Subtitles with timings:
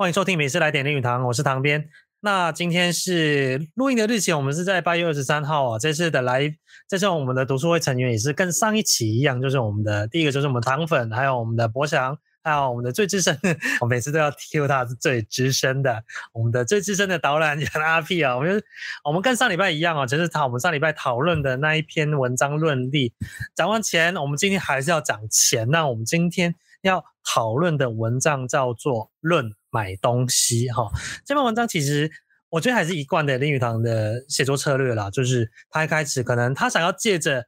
[0.00, 1.88] 欢迎收听《美事来点林语堂》，我是唐编。
[2.20, 5.76] 那今天是录音的日期，我们是在八月二十三号啊。
[5.76, 6.54] 这次的来，
[6.86, 13.36] 这次我们的读书会成员也是跟上一期一样，就是我们的第一个就是我们糖粉，还有我们的博翔，还有我们的最资深，
[13.82, 18.36] 我每次都要 Q 他是最资深的，我们的最资深的导览员阿 P 啊。
[18.36, 18.62] 我们
[19.02, 23.12] 我们跟上礼拜一样啊，就是讨我们上礼拜讨论的那一篇文章论例。
[23.56, 25.68] 讲完钱，我们今天还是要讲钱。
[25.70, 29.46] 那我们今天要讨论的文章叫做《论》。
[29.70, 30.90] 买东西哈，
[31.24, 32.10] 这篇文章其实
[32.48, 37.46] 我觉得还是一贯的林语堂的写作策略啦，就是他一开始可能他想要借着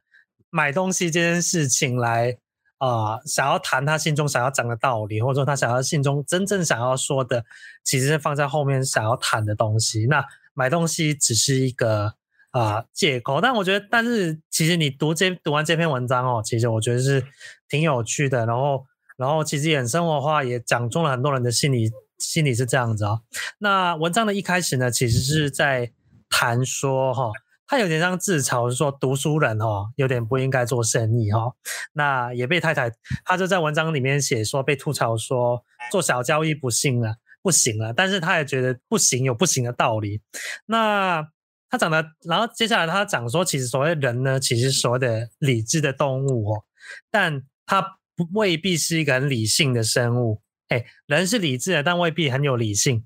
[0.49, 2.37] 买东西这件事情来
[2.83, 7.45] 啊、想要谈他心中想要讲的道理，或者说他想要心中真正想要说的，
[7.83, 10.07] 其实是放在后面想要谈的东西。
[10.07, 10.25] 那
[10.55, 12.15] 买东西只是一个
[12.49, 17.23] 啊、借口，但我觉得，但是其实你读这读完这篇文章哦，其实我觉得是
[17.69, 18.83] 挺有趣的，然后
[19.15, 21.91] 然后其实衍生活化，也讲中了很多人的心理。
[22.21, 23.21] 心里是这样子哦。
[23.57, 25.91] 那文章的一开始呢，其实是在
[26.29, 27.31] 谈说哈，
[27.67, 31.53] 他有点像自嘲，是说读书人哈，有点不应该做生意哈。
[31.93, 32.91] 那也被太太，
[33.25, 37.93] 他就在文章里面写说，被吐槽说做小交易不行了，不行了。
[37.93, 40.21] 但是他也觉得不行，有不行的道理。
[40.65, 41.27] 那
[41.69, 46.63] 他讲的，然后接下来他讲说，其实所谓人呢，其实所谓的理智的动物哦，
[47.09, 47.99] 但他
[48.33, 50.41] 未必是一个很理性的生物。
[50.71, 53.03] 哎，人是理智的，但未必很有理性。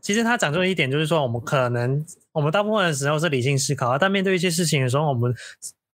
[0.00, 5.34] 其实他讲出一点，就是说，我们可能，我们大部分的时候是理性思考，但面对一些事情的时候，我们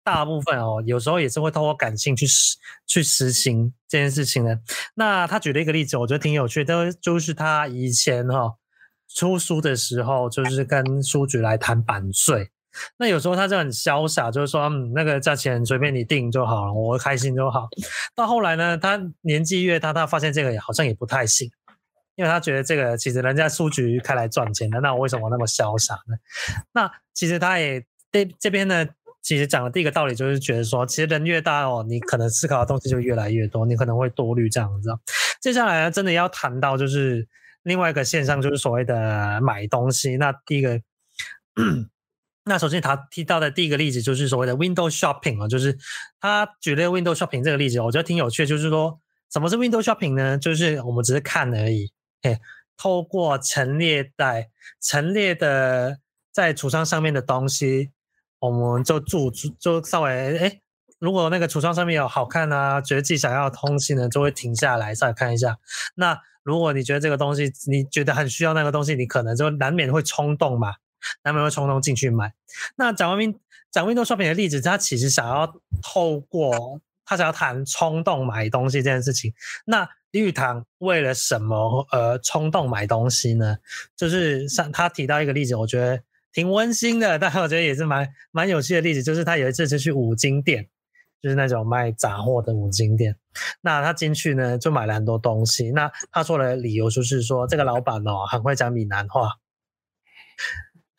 [0.03, 4.59] 大部分哦，有时候也是会透过感性去实去实行这件事情的。
[4.95, 8.55] 那他举了一个例子，我觉得挺有趣的，就是他以前哈、哦、
[9.07, 12.49] 出书的时候，就是跟书局来谈版税。
[12.97, 17.67] 那有时候他就很潇洒，就是说，嗯，那个价钱随便你定就好了，我开心就好。
[18.15, 21.49] 到后来呢，他年纪越大，他发现这个也好像也不太行，
[22.15, 26.15] 因为他觉得这个其实人家书局开来赚钱的，那我为什么那么潇洒呢？
[26.73, 28.87] 那其实他也这这边呢，
[29.21, 34.89] 其实讲的第一个道理就是觉得说，其实人越大哦，你可能思考的东西就越来越多，你可能会多虑这样子。
[35.41, 37.27] 接下来呢，真的要谈到就是
[37.63, 40.17] 另外一个现象，就是所谓的买东西。
[40.17, 40.79] 那第一个。
[42.49, 45.77] 那首先他提到的第一个例子就是所谓的 window shopping 啊，就是
[46.19, 48.43] 他举了 window shopping 这个例子，我觉得挺有趣。
[48.43, 48.99] 就是说，
[49.31, 50.35] 什么是 window shopping 呢？
[50.35, 51.91] 就是我们只是看而已，
[52.23, 52.39] 哎，
[52.75, 54.49] 透过陈列带
[54.81, 55.99] 陈列的
[56.31, 57.91] 在橱窗上面的东西，
[58.39, 60.59] 我们就注就稍微哎，
[60.97, 65.59] 如果那个橱窗上面有好看啊，觉得自己想要的东西呢，就会停下来稍微看一下。
[65.93, 70.73] 那如果你觉得这个东西你觉得很需要那个东西，你可能就难免会冲动嘛。
[71.23, 72.33] 难免会冲动进去买。
[72.75, 73.39] 那讲完 Win
[73.71, 79.33] 讲 Window Shopping 的例子，他其实想要透过他想要谈冲动买东西这件事情。
[79.65, 83.57] 那李语堂为了什么而冲动买东西呢？
[83.95, 86.01] 就是像他提到一个例子，我觉得
[86.33, 90.67] 挺温馨的，但我觉得也是蛮蛮有趣的例子，就是他有一次是去五金店，
[91.21, 93.15] 就是那种卖杂货的五金店。
[93.61, 95.69] 那他进去呢，就买了很多东西。
[95.71, 99.33] 那他说的理由就是说，这个老板哦，很会讲闽南话。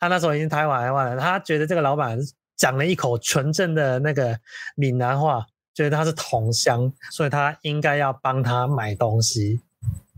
[0.01, 2.17] 他那时候已经台湾台湾了，他觉得这个老板
[2.57, 4.37] 讲了一口纯正的那个
[4.75, 5.45] 闽南话，
[5.75, 9.61] 觉得他是同乡，所以他应该要帮他买东西。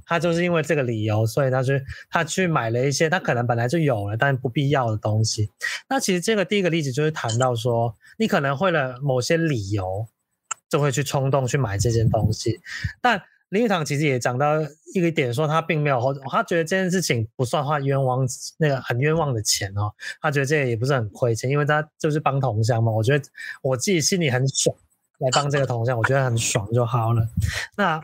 [0.06, 5.50] 他就是因为这个理由，所以他去他去买了一些他可能本来就有了但不必要的东西。
[5.90, 10.08] 那其实这个第一个例子就是谈到说，你可能为了某些理由，
[10.70, 12.62] 就会去冲动去买这件东西，
[13.02, 13.22] 但。
[13.53, 14.59] 林语堂其实也讲到
[14.96, 18.28] 一个点，说他并没有，他觉得这件事情不算花冤枉
[18.58, 22.91] 那个很冤枉的钱哦，他觉得这个也不是很亏钱，因为他就是帮同乡嘛。
[22.91, 23.24] 我觉得
[23.62, 24.75] 我自己心里很爽，
[25.19, 27.30] 来帮这个同乡，我觉得很爽就好了。
[27.78, 28.03] 那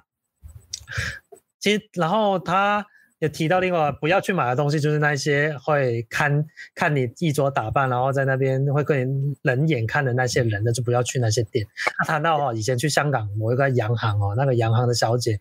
[1.59, 2.85] 其实，然后他。
[3.19, 11.65] 也提到另外不要去买的东西，就是那些会看看你衣着打扮，然后在那边会跟你冷眼看的那些人，那就不要去那些店。
[11.97, 15.39] 他谈到哦，以前去香港某一个洋行哦，那个洋行的小姐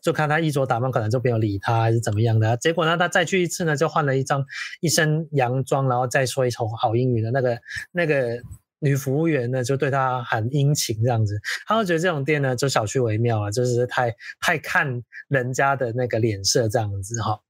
[0.00, 2.56] 就看他衣着打扮，可能就没有理他，还是怎么样的。
[2.56, 4.44] 结果呢，他再去一次呢，就换了一张
[4.80, 7.58] 一身洋装，然后再说一口好英语的那个
[7.92, 8.40] 那个。
[8.82, 17.40] 女服务员呢，就对他很殷勤这样子，他会觉得这种店呢就小趣微妙啊，就是太太看人家的那个脸色这样子哈。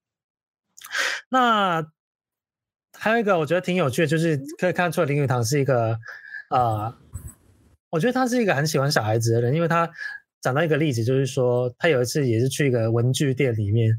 [1.30, 1.84] 那
[2.98, 5.94] 还有一个我觉得挺有趣的，就是可以看出来林语堂是一个
[6.50, 6.98] 啊、呃，
[7.90, 9.90] 我觉得他是一个很喜欢小孩子的人，因为他
[10.42, 13.90] 讲到一个例子，就是说他有一次也是去一个文具店里面，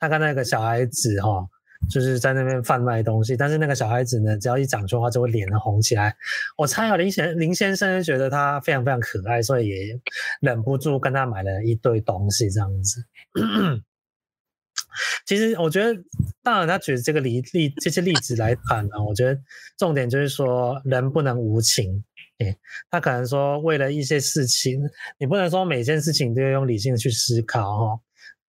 [0.00, 1.46] 他看那个小孩子哈。
[1.88, 6.14] 就是在那边贩卖东西，但是那个小孩子呢，只要一讲错话，就会脸红起来。
[6.56, 10.00] 我猜啊，林先林先生觉得他非常非常可爱，所以也
[10.40, 13.04] 忍不住跟他买了一堆东西这样子。
[15.24, 15.94] 其实我觉得，
[16.42, 19.40] 当然他举这个例例这些例子来谈呢，我觉得
[19.78, 22.04] 重点就是说人不能无情。
[22.90, 24.80] 他可能说为了一些事情，
[25.18, 28.00] 你不能说每件事情都要用理性去思考哈。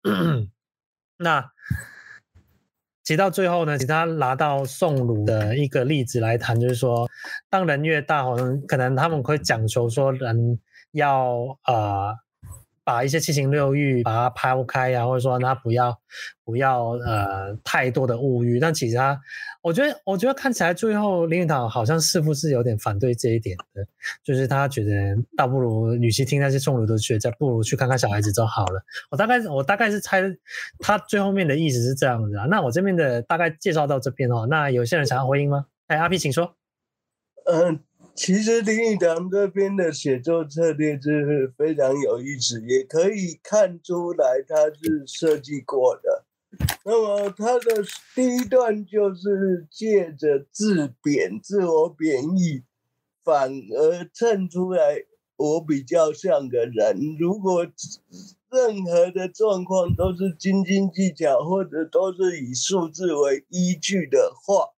[1.18, 1.52] 那
[3.06, 7.08] 其实到最后呢，其实他拿到宋儒的一个例子来谈，就是说，
[7.50, 10.60] 当人越大，可能可能他们会讲求说人
[10.92, 12.25] 要呃。
[12.86, 16.00] 把一些七情六欲把它抛开呀、啊，或者说让他不要
[16.44, 19.20] 不要呃太多的物欲，但其实他，
[19.64, 23.84] 我觉得我觉得看起来最后林语堂好像似乎是有点反对这一点的，
[24.24, 28.80] 就是他觉得倒不如与其听那些宋儒的学者，不如去看看小孩子就好了。
[29.10, 30.22] 我大概我大概是猜
[30.78, 32.46] 他最后面的意思是这样子啊。
[32.46, 35.66] 那我这边的大概介绍到这边哦，那有些人想要回应吗？
[35.88, 36.56] 哎，阿 P 请说。
[37.46, 37.80] 嗯。
[38.16, 46.24] 其实林语堂这边的写作策略是非常有意思，也可以看出来他是设计过的。
[46.86, 47.84] 那么他的
[48.16, 52.64] 第一段就是借着自贬、自我贬义，
[53.22, 55.04] 反而衬出来
[55.36, 57.18] 我比较像个人。
[57.20, 57.68] 如果
[58.50, 64.70] 任何的状况都是斤斤计较，或者都是以数字为依据的话，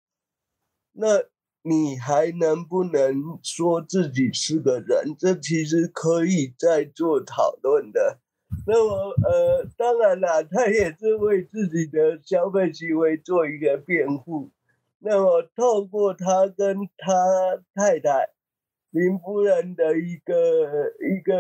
[0.94, 1.24] 那。
[1.64, 5.16] 你还能不能说自己是个人？
[5.20, 8.20] 这其实可以再做讨论的。
[8.66, 14.50] 那么，呃，当然了，他也是为自己的消费行为做一个辩护。
[15.00, 18.30] 那么，透过他跟他太太
[18.92, 20.34] 林夫人的一个
[21.02, 21.36] 一个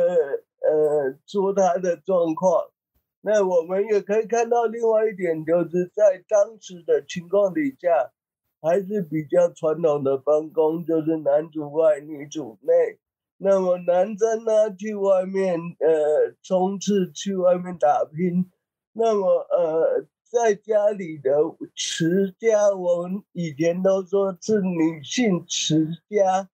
[0.60, 2.70] 呃说他的状况，
[3.22, 8.12] 那我们也可以看到另外一点，就是在当时的情况底下。
[8.62, 13.00] 还是比较传统的分工，就是男主外，女主内。
[13.38, 18.50] 那么男生呢，去外面呃冲刺，去外面打拼。
[18.94, 21.32] 那么呃，在家里的
[21.76, 26.50] 持家，我们以前都说是女性持家。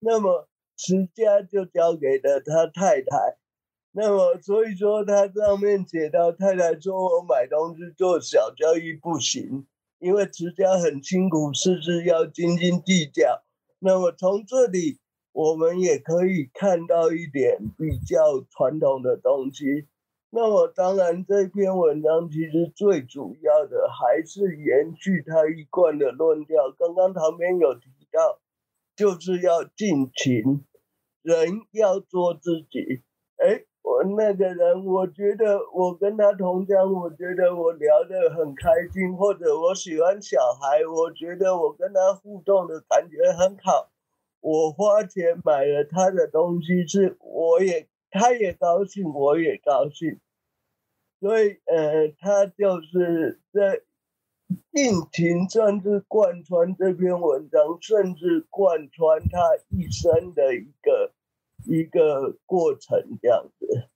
[0.00, 3.36] 那么持家就交给了他太太。
[3.92, 9.66] 那么所以说，他上面写到太太说我买东西做小交易不行。
[9.98, 13.42] 因为持家很辛苦，事事要斤斤计较。
[13.78, 14.98] 那么从这里，
[15.32, 19.86] 我们也可以看到一点比较传统的东西。
[20.30, 26.70] 那么当然，这篇文章其实最主要的还是延续他一贯的论调。
[26.78, 28.40] 刚刚旁边有提到，
[28.96, 30.64] 就是要尽情，
[31.22, 33.02] 人要做自己。
[33.36, 33.64] 哎。
[33.84, 43.90] 我那个人，我觉得我跟他同乡，我觉得我聊得很开心，或者我喜欢小孩，我觉得我跟他互动的感觉很好。
[44.40, 50.18] 我花钱买了他的东西，是我也他也高兴，我也高兴。
[51.20, 53.82] 所以，呃，他就是在
[54.72, 59.38] 病情，甚至贯穿这篇文章，甚至贯穿他
[59.68, 61.12] 一生的一个。
[61.64, 63.88] 一个过程这样子。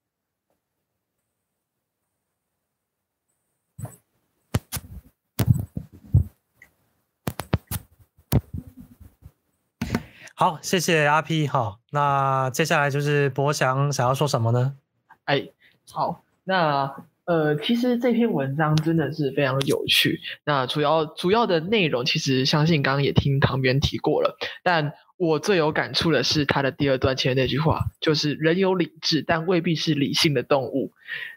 [10.34, 11.80] 好，谢谢阿 P 哈。
[11.90, 14.76] 那接下来就是博翔想要说什么呢？
[15.24, 15.48] 哎，
[15.90, 20.18] 好，那呃，其实这篇文章真的是非常有趣。
[20.46, 24.94] 那主要主要的内容，其实相信刚刚也听旁边提过了，但。
[25.20, 30.92] 我最有感触的是他的第二段前面那句话，就是人有理智，但未必是理性的动物。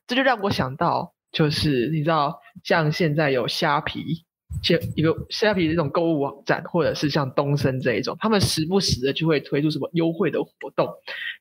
[0.06, 4.24] 这就让我想到，就是你知道，像现在有虾皮，
[4.62, 10.88] 像一个虾皮这种购物网站，或者是像东森这一种，他们时不时的就会推出什么优惠的活动，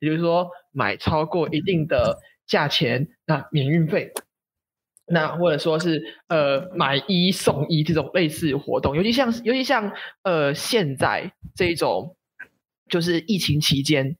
[0.00, 4.14] 也就是说，买超过一定的价钱，那免运费，
[5.10, 12.16] 那或者说是呃买一送一这种类似活动，尤其像尤其像呃现在这一种。
[12.88, 14.16] 就是疫情期间，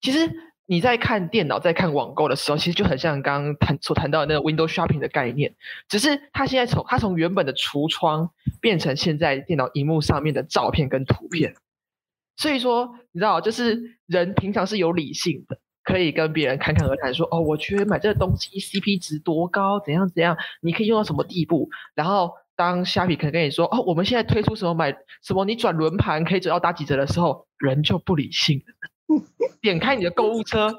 [0.00, 0.30] 其实
[0.64, 5.54] 你在看电脑、在看网购的时候，其实就很像刚刚谈所谈到的那个 window shopping 的概念，
[5.86, 11.52] 只是它现在从它从原本的橱窗变成现在电脑荧幕上面的照片跟图片。
[12.38, 22.32] 所以说，你知道，就是人平常是有理性的，可以跟别人侃侃而谈，说哦，我觉得买这个东西 CP 值多高，怎样怎样，你可以用到什么地步，然后。
[22.58, 24.90] 当虾皮可能跟你说哦，我们现在推出什么买
[25.22, 29.18] 什么，你转轮盘可以折到打几折的时候，人就不理性了。
[29.60, 30.74] 点开你的购物车，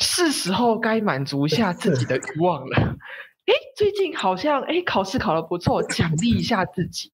[0.00, 2.78] 是时候该满足一下自己的欲望了。
[3.44, 7.12] 哎，最近好像哎考试考得不错，奖励一下自己。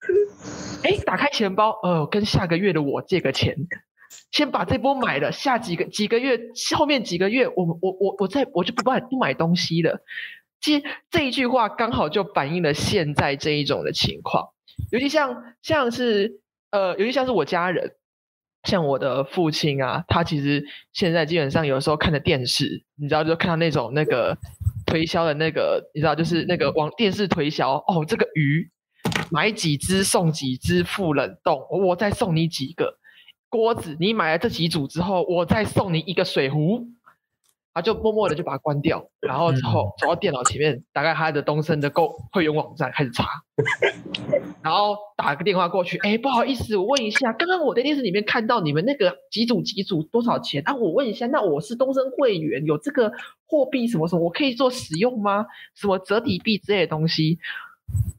[0.84, 3.56] 哎，打开钱包，呃，跟下个月的我借个钱，
[4.30, 6.38] 先把这波买了，下几个几个月
[6.76, 10.00] 后面几个月，我我我我再我就不买不买东西了。
[10.60, 14.48] 其实这一句话刚好就反映了现在这一种的情况，
[14.92, 17.92] 尤其像像是呃，尤其像是我家人，
[18.64, 24.36] 像我的父亲啊，他其实现在基本上有时候看着电视，你知道，就看到那种那个
[24.86, 28.70] 推销的那个，你知道，就是那个往电视推销，哦，这个鱼
[29.32, 32.98] 买几只送几只附冷冻，我再送你几个
[33.50, 36.86] 锅子，你买了这几组之后，我再送你一个水壶。
[37.72, 43.24] 他就默默的就把它关掉，然后之后走到电脑前面，打开他的东升的购会员网站开始查，
[44.60, 50.60] 然后打个电话过去，哎，不好意思，我问一下，刚刚我在电视里面看到你们那个几组几组多少钱？
[50.66, 53.12] 啊，我问一下，那我是东升会员，有这个
[53.46, 55.46] 货币什么什么，我可以做使用吗？
[55.76, 57.38] 什么折抵币之类的东西？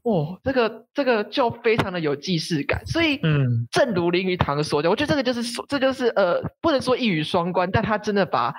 [0.02, 8.54] 哦，这个这个就非常的有既视感，所以嗯，正如林语堂所讲，我觉得这个就是说，这就是呃，不能说一语双关，但他真的把。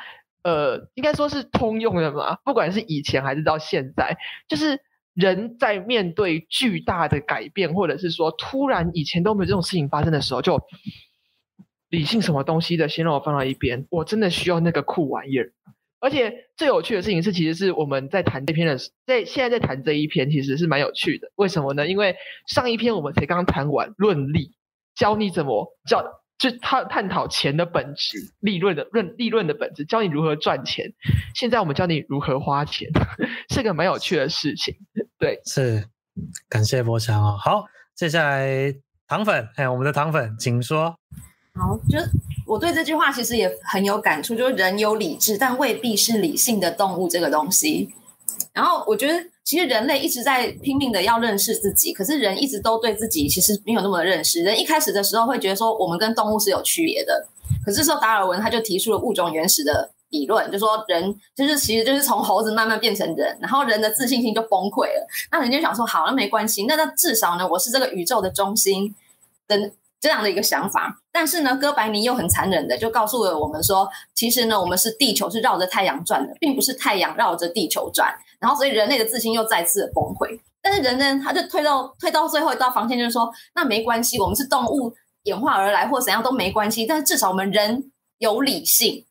[0.46, 4.18] 呃，应该说是通用的嘛，不管是以前还是到现在，
[4.50, 4.78] 就是
[5.14, 10.62] 人在面对巨大的改变，或者是说突然以前都没有这种事情发生的时候，就
[11.88, 15.54] 理性什么东西的，先让我放到一边，我真的需要那个酷玩意儿。
[16.04, 21.32] 而且最有趣的事情是，其实是我们在谈这篇的，在现在在谈这一篇，其实是蛮有趣的。
[21.36, 21.88] 为什么呢？
[21.88, 22.16] 因为
[22.48, 24.52] 上一篇我们才刚谈完论利，
[24.96, 26.20] 教你怎么教。
[26.40, 30.92] 就探探讨钱的本质，利润的论利润的本质，教你如何赚钱。
[31.36, 32.90] 现在我们教你如何花钱，
[33.50, 34.76] 是个蛮有趣的事情。
[35.18, 35.86] 对，是
[36.50, 37.38] 感谢博强哦。
[37.40, 37.64] 好，
[37.96, 38.76] 接下来
[39.08, 40.94] 糖粉，哎，我们的糖粉，请说。
[41.54, 42.10] 好，就是
[42.46, 47.94] 我对这句话其实也很有感触，就是人有理智，但未必是理性的动物这个东西。
[48.54, 49.24] 然后我觉得。
[49.46, 54.42] 其实人类一直在拼命的要认识自己，可是人一直都对自己其实没有那么的认识。
[54.42, 57.28] 人一开始的时候会觉得说我们跟动物是有区别的，
[57.66, 65.06] 可是说达尔文他就提出了物种原始的理论，就说人就是其实就是从猴子慢慢变成人，然后人的自信心就崩溃了。
[65.30, 68.96] 那人就想说，好，那没关系，那那至少呢，我是这个宇宙的中心
[69.46, 69.72] 等
[70.04, 71.00] 这样的一个想法。
[71.14, 78.14] 但是呢，哥白尼又很残忍的就告诉了我们说，其实呢，我们是地球是绕着太阳转的，并不是太阳绕着地球转。
[78.42, 80.38] 然后，所以人类的自信又再次的崩溃。
[80.62, 84.94] 但是人呢，他就推到推到最后一道防线，就是说，那没关系，我们是动物
[85.24, 86.86] 演化而来，或怎样都没关系。
[86.86, 89.06] 但是至少我们人有理性，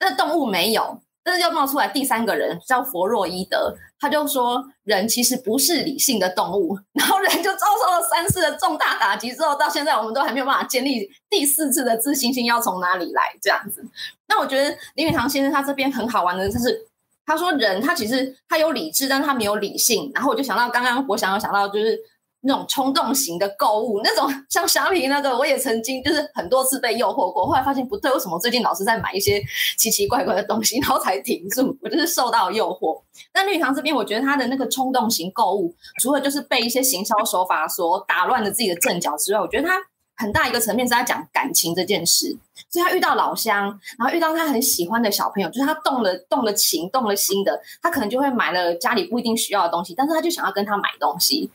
[0.00, 1.02] 那动物没有。
[1.28, 6.78] 但是又冒出来第三个人，叫弗洛伊德，他就说，人其实不是理性的动物。
[6.98, 13.36] 然后人就遭受了三次的重大打击之后，到现在我们都还没有办法建立第四次的自信心，要从哪里来？
[13.42, 13.84] 这样子。
[14.26, 16.86] 那我觉得林语堂先生他这边很好玩的就是。
[17.30, 20.10] 他说：“人他其实他有理智，但他没有理性。
[20.14, 21.94] 然后我就想到刚刚我想要想到就是
[22.42, 27.46] 那种冲动型的购物，那种 像虾皮那个，我也曾经就是很多次被诱惑过。
[27.46, 29.42] 后来发现不对，为什么最近老是在买一些
[29.76, 31.76] 奇奇怪怪的东西，然后才停住？
[31.82, 33.00] 我就是受到诱惑。
[33.32, 39.74] 但林语堂这边，我觉得他的那个冲动型购物，除了就是被一些行销手法所打乱了自己的阵脚之外，我觉得他。”
[40.20, 42.36] 很大一个层面是在讲感情这件事，
[42.68, 43.66] 所以他遇到老乡，
[43.96, 51.48] 然后遇到他很喜欢的小朋友，就是他动了动了情、动了心的，他可能就会买了家里不一定需要的东西，但是他就想要跟他买东西。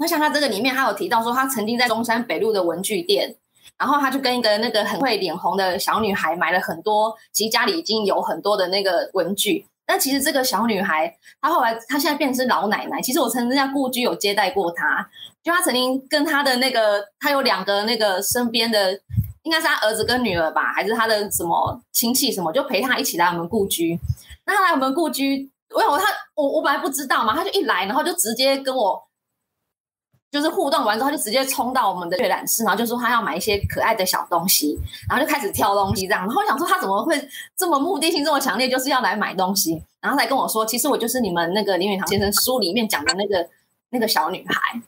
[0.00, 3.36] 那像他这个里面，他有提到说，他曾经在中山北路的文具店，
[3.78, 9.66] 然后他就跟一个那个很会脸红的小女孩买了很多，其实家里已经有很多的那个文具。
[9.84, 13.02] 但其实这个小女孩，她后来她现在变成老奶奶。
[13.02, 15.06] 其实我曾经在故居有接待过她。
[15.42, 18.92] 就她曾经跟她的那个，她有两个那个身边的，
[19.42, 23.98] 应该是她儿子跟女儿吧，还是她的什么亲戚什么，就陪她一起来我们故居。
[24.46, 29.02] 那她来我们故居，我想他我我本来不知道嘛，她就一来，然后就直接跟我
[30.30, 36.22] 就是互动完之后，他就直接冲到我们的阅览室，然后就说他要买一些可爱的小东西，然后就开始挑东西这样。
[36.22, 37.20] 然后我想说他怎么会
[37.56, 43.48] 这么目的性这么强烈，就是要来买东西，然后才跟我说，其实我就是你们那个林语堂先生书里面讲的那个
[43.90, 44.80] 那个小女孩。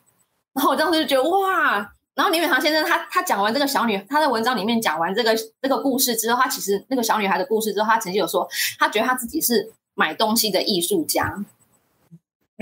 [0.53, 1.73] 然后我当时就觉得哇，
[2.15, 11.45] 然后林语堂先生他他讲完这个小女，他在文章里面讲完这个这个故事之后，他其实那个小女孩的故事之后，他曾经有说，他觉得他自己是买东西的艺术家。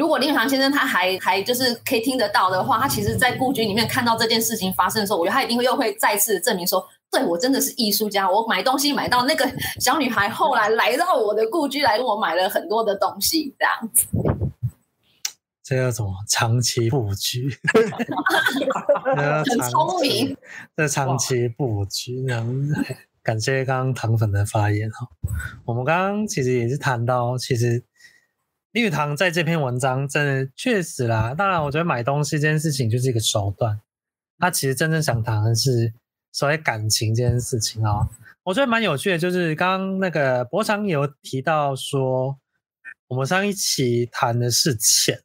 [0.00, 8.26] 如果林语堂先生他还还就是可以听得到的话，他其实，在故居里面看到这件事情发生的时候，我觉得他一定会又会再次证明说，对，我真的是艺术家。
[8.26, 9.46] 我买东西买到那个
[9.78, 14.06] 小女孩后来来到我的故居来跟我买了很多的东西，这样子。
[15.62, 16.14] 这叫什么？
[16.26, 17.54] 长期布局，
[19.44, 20.34] 很聪明。
[20.74, 22.50] 这长期布局，然后
[23.22, 25.06] 感谢刚刚糖粉的发言哈。
[25.66, 27.84] 我们刚刚其实也是谈到，其实
[28.72, 31.34] 林语堂在这篇文章真的确实啦。
[31.34, 33.80] 当然，我觉得买东西这件事情就是一个手段，
[34.38, 35.92] 他其实真正想谈的是
[36.32, 38.08] 所谓感情这件事情啊。
[38.44, 42.38] 我觉得蛮有趣的，就是刚刚那个博强有提到说。
[43.08, 45.20] 我们上一期谈的是钱，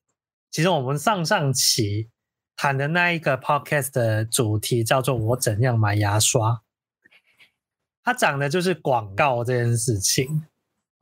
[0.50, 2.10] 其实我们上上期
[2.56, 6.64] 谈的那一个 podcast 的主题叫做“我怎样买牙刷”，
[8.04, 10.48] 它讲的就是广告这件事情。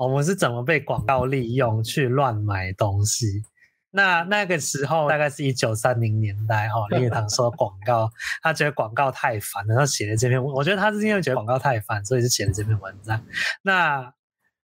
[0.07, 3.43] 我们是怎么被广告利用去乱买东西？
[3.91, 8.09] 那那个时候大概是一九三零年代哈，林语堂说广告，
[8.41, 10.43] 他觉得广告太烦，了，他写了这篇。
[10.43, 13.23] 我觉得他是因为觉得广告太烦，所以就写了这篇文章。
[13.61, 14.13] 那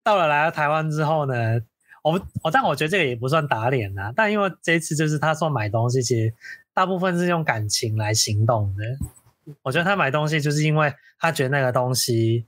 [0.02, 1.60] 到了来到台湾之后呢？
[2.02, 6.34] 我们我但我觉得这个也不算打脸呐、啊，但因为这一次就是他说买东西，其实
[6.74, 9.54] 大部分是用感情来行动的。
[9.62, 12.46] 我觉得他买东西就是因为他觉得那个东西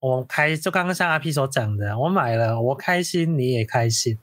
[0.00, 4.18] 我开，就刚刚像阿 P 所讲的，我买了我开心，你也开心，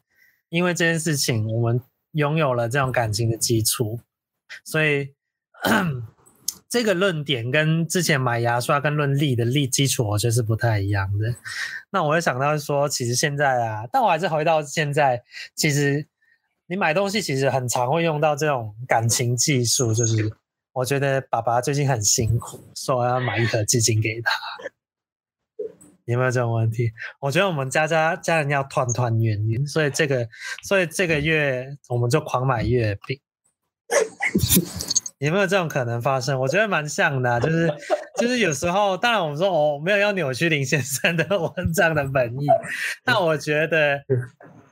[0.49, 3.99] 因为这件事情我们拥有了这种感情的基础，
[4.63, 5.13] 所以。
[6.67, 11.33] 这个论点跟之前买牙刷跟论利的利基础，我觉得是不太一样的。
[11.89, 15.23] 那我会想到说，其实现在啊，但我还是回到现在，
[15.55, 16.05] 其实
[16.67, 20.29] 你买东西其实很常会用到这种感情技术，就是
[20.73, 24.31] 我觉得爸爸最近很辛苦，说要买一盒基金给他。
[26.05, 26.91] 有没有这种问题？
[27.19, 30.27] 我觉得我们家家家人要团团圆圆，所以这个
[30.63, 33.19] 所以这个月我们就狂买月饼。
[35.19, 36.37] 有没有这种可能发生？
[36.39, 37.73] 我觉得蛮像的、就是
[38.19, 42.45] 就是有时候，当然我们说我、哦、没有要扭曲林先生的文章的本意，
[43.03, 44.03] 但我觉得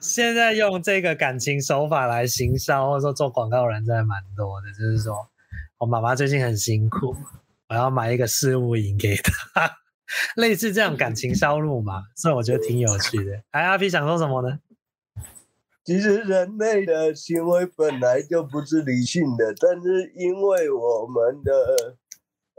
[0.01, 4.67] 现在用这个感情手法来行销，或者说做广告人真的蛮多的。
[4.73, 5.15] 就是说
[5.77, 7.15] 我妈妈最近很辛苦，
[7.69, 9.71] 我要买一个事务饮给她，
[10.35, 13.41] 类似这样感情销路嘛， 所以我觉得挺有趣的。
[13.51, 14.59] 哎，阿 P 想说什么呢？
[15.85, 21.97] 其实人类的行为本来就不是理性的，但是因为我们的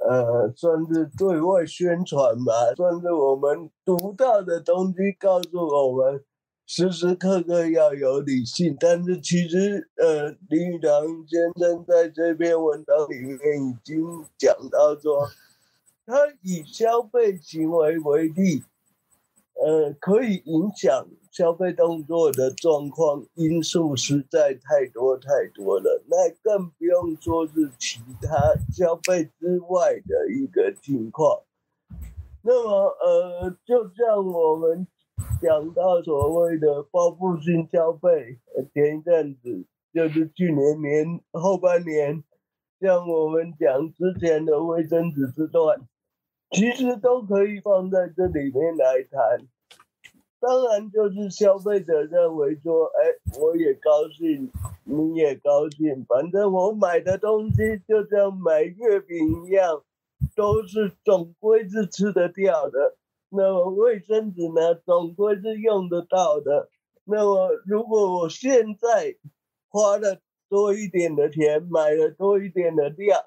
[0.06, 6.22] 呃，算是对外宣传吧，算是我们读到的东西告诉我们，
[6.66, 8.76] 时时刻刻要有理性。
[8.78, 10.90] 但是其实呃，林语堂
[11.26, 14.04] 先生在这篇文章里面已经
[14.36, 15.26] 讲到说，
[16.06, 18.62] 他以消费行为为例，
[19.54, 21.06] 呃，可以影响。
[21.32, 31.42] 消费动作的状况因素实在太多太多了，那更不用说是其他消费之外的一个情况。
[32.40, 34.86] 那么，呃，就像我们
[35.42, 38.38] 讲到所谓的报复性消费，
[38.72, 42.22] 前一阵子就是去年年后半年，
[42.80, 45.80] 像我们讲之前的卫生纸之乱，
[46.54, 49.40] 其实都可以放在这里面来谈。
[50.38, 54.52] 当然，就是消费者认为说，哎，我也高兴，
[54.84, 59.82] 你也高兴，反正我买的东西就像买月饼一样，
[60.36, 62.96] 都是总归是吃得掉的。
[63.30, 66.68] 那么卫生纸呢，总归是用得到的。
[67.02, 69.16] 那么如果我现在
[69.70, 73.20] 花了多一点的钱，买了多一点的量，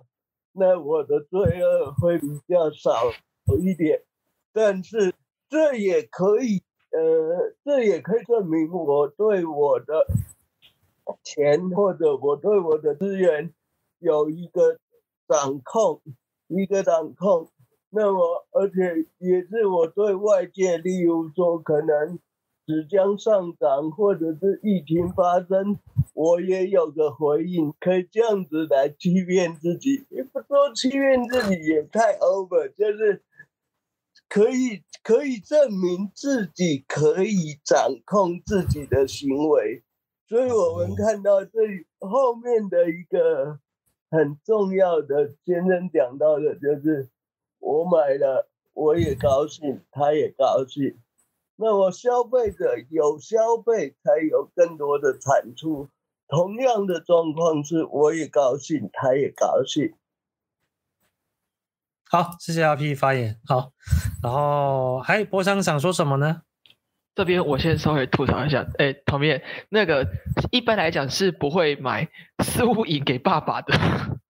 [0.58, 3.12] 那我的罪恶会比较少
[3.60, 4.04] 一点。
[4.52, 5.14] 但是
[5.50, 6.64] 这也可以。
[6.90, 10.08] 呃，这也可以证明我对我的
[11.22, 13.54] 钱或者我对我的资源
[14.00, 14.80] 有一个
[15.28, 16.02] 掌控，
[16.48, 17.52] 一个掌控。
[17.90, 22.18] 那么，而且也是我对外界，例如说可能
[22.68, 25.80] 纸浆上涨或者是疫情发生，
[26.14, 30.06] 我也有个回应，可以这样子来欺骗自己。
[30.10, 33.24] 也不说欺骗自己也太 over，就是。
[34.30, 39.84] 可以可以证明自己可以掌控自己的行为，
[40.28, 41.52] 所以我们看到这
[42.00, 43.58] 后面的一个
[44.12, 47.08] 很重要的先生讲到的就是，
[47.60, 50.98] 我买了我也高兴，他也高兴，
[51.60, 55.90] 那么消费者有消费才有更多的产出，
[56.28, 59.94] 同样的状况是我也高兴，他也高兴。
[62.10, 63.38] 好，谢谢阿 P 发言。
[63.46, 63.72] 好，
[64.24, 66.44] 然后还波商想说什么呢？
[67.16, 68.64] 这边我先稍微吐槽一下。
[68.78, 70.08] 哎，旁边那个
[70.52, 72.08] 一般来讲是不会买
[72.44, 73.74] 四物饮给爸爸的。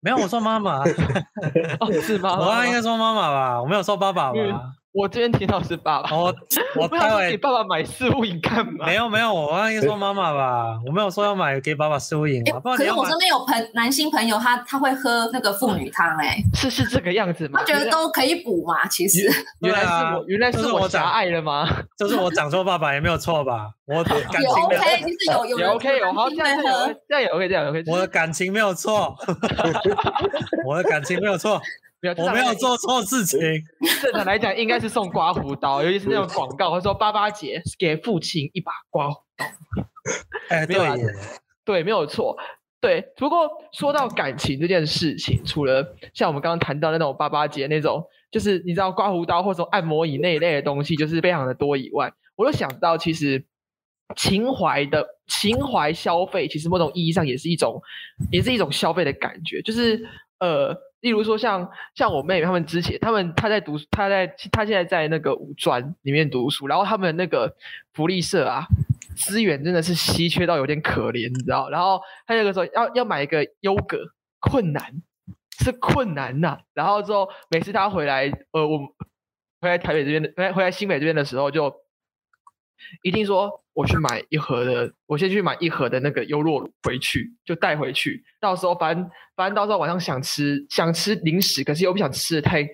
[0.00, 0.80] 没有，我说妈妈。
[1.78, 2.40] 哦，是妈妈。
[2.40, 4.72] 我刚刚应该说妈妈吧，我没有说爸爸吧。
[4.92, 6.35] 我这边听到是爸爸， 我
[6.76, 8.87] 我待会给爸爸买四物饮干嘛？
[8.87, 12.42] 没有没有，我刚刚应该说妈妈吧，我没有说要买给爸爸四物饮。
[12.44, 17.61] 可是我身边有朋男性朋友，他他会喝那个妇女汤， 哎，是是这个样子吗？
[17.61, 19.31] 他觉得都可以补嘛，其实。
[19.61, 21.68] 原来是我，原来是我狭隘了吗？
[21.96, 23.70] 就是我讲错爸爸也没有错吧？
[23.90, 24.81] 我 感情没有。
[24.81, 26.62] OK，其实有有也 OK，有好这样
[27.09, 27.83] 这样也 OK，这样也 OK。
[27.90, 29.16] 我的感情没有错，
[30.64, 31.61] 我的感情没有错。
[32.16, 33.38] 我没有做错事情。
[34.00, 39.44] 正常来讲，应该是送刮胡刀，尤其是那种广告，会说八八节给父亲一把刮胡刀。
[40.48, 41.07] 哎，对耶，
[41.62, 42.35] 对，没有错。
[42.81, 53.44] 对，不过说到感情这件事情，除了像我们刚刚谈到那种八八节那种，就是你知道刮胡刀或者按摩椅那一类的东西，就是非常的多以外，我又想到其实
[54.16, 57.81] 情怀的情怀消费，其实某种意义上也是一种，
[58.31, 60.01] 也是一种消费的感觉，就是
[60.38, 67.55] 呃，例如说像像我妹妹他们之前，他们她在读，她在她现在在那个五专里面读书，然后他们那个
[67.92, 68.64] 福利社啊。
[69.16, 71.68] 资源真的是稀缺到有点可怜，你知道？
[71.68, 73.99] 然后他那个时候要要买一个优格，
[74.38, 74.83] 困难
[75.59, 78.79] 是困难呐、然后之后每次他回来，呃，我
[79.61, 81.70] 回来台北这边的，回回来新北这边的时候，就
[83.02, 88.22] 一定说我去买一盒的，我先去买一盒的那个优酪回去，就带回去。
[88.40, 92.68] 到时候反正反正到时候晚上想吃想吃零食，可是又不想吃的太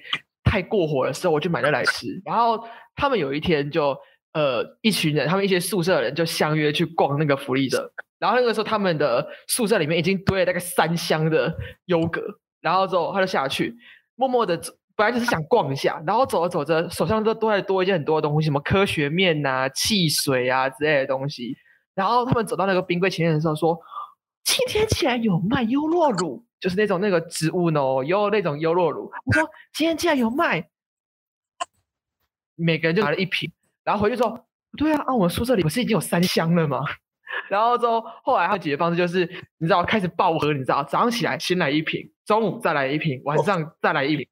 [0.45, 2.21] 太过火的时候，我就买了来吃。
[2.25, 2.63] 然后
[2.95, 3.97] 他们有一天就。
[4.33, 12.21] 呃，一群人，他们一些宿舍的人就相约去逛那个福利社，然后那个时候他们的宿舍里面已经堆了大概三箱的优格，
[12.61, 13.75] 然后之后他就下去，
[14.15, 14.61] 默默的，
[14.97, 21.55] 本来就是想逛一下，然后走着走着，手上都都在多一件很多的东西，什么科学面呐、汽水啊之类的东西，
[21.95, 23.79] 然后他们走到那个冰柜前面的时候说，
[24.43, 30.67] 今天竟然有卖优酪乳，就是那种那个植物呢，有那种优酪乳，我说今天竟然有卖，
[32.55, 33.53] 每个人就拿了一瓶。
[33.85, 36.81] 然后回去说，对啊，啊，我们宿舍里不是已经有三箱了吗？
[37.49, 39.25] 然后之后，后来他解决方式就是，
[39.59, 44.27] 你知道，开始爆喝，你知道，早上起来先来一瓶，中午再来一瓶，晚上再来一瓶。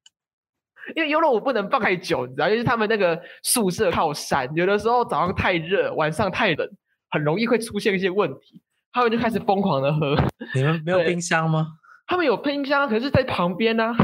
[0.87, 6.69] 哦、因为优乐我不能放太久，你知道，因为他们那个宿舍靠山，有的时候早上太热，晚上太冷，
[7.09, 8.61] 很容易会出现一些问题。
[8.93, 10.15] 他们就开始疯狂的喝。
[10.53, 11.67] 你们没有冰箱吗？
[12.07, 13.95] 他们有冰箱，可是在旁边呢、啊，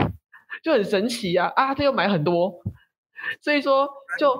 [0.64, 1.52] 就很神奇啊！
[1.56, 2.52] 啊，他又买很多。
[3.40, 4.36] 所以说就，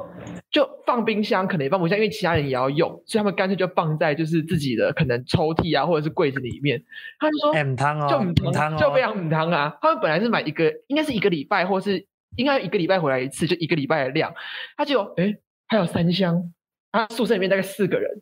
[0.50, 6.84] 就就放冰箱可能也放不下，因为其他人也要用，所以他们干脆就放在就是自己的可能抽屉啊，或者是柜子里面。
[7.20, 9.78] 他就说，很烫哦，就很烫，就非常很烫啊。
[9.82, 12.06] 他们本来是买一个，应该是一个礼拜，或是
[12.38, 14.34] 应该一个礼拜回来一次，就一个礼拜的量。
[14.78, 15.36] 他就哎，
[15.68, 16.54] 还有三箱，
[16.92, 18.22] 他宿舍里面大概四个人，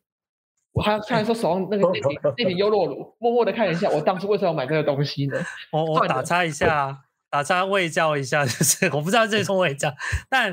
[0.73, 2.03] 我还虽然说手上那个那瓶
[2.37, 5.37] 那瓶优酪乳，默默的看一下，我当初为什么要买这个东西呢？
[5.71, 7.03] 我我打岔一下。
[7.31, 9.93] 打岔卫教一下，就是我不知道这是从卫教，
[10.31, 10.51] 但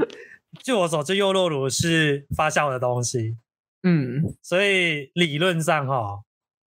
[0.63, 3.39] 据我所知，优酪乳是发酵的东西，
[3.83, 6.21] 嗯，所以理论上哈，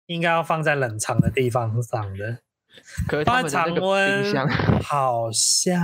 [0.05, 2.39] 应该要放在冷藏的地方上的。
[3.07, 4.35] 可是它的常温
[4.83, 5.79] 好像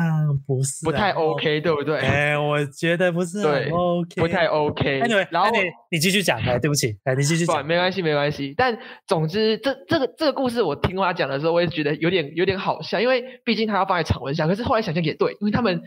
[0.45, 1.99] 不是不太 OK，对不对？
[1.99, 5.01] 哎，我觉得不是很 OK，不太 OK。
[5.01, 5.59] Anyway，然后你
[5.91, 8.53] 你继续讲，哎，对不起，哎，你继续讲，没关系，没关系。
[8.57, 8.77] 但
[9.07, 14.47] 总之，这这个这个故事，我听他讲的时候，我也觉得有点有点好笑，因为毕竟他要放在常温下。
[14.47, 15.81] 可是后来想想也对，因为他们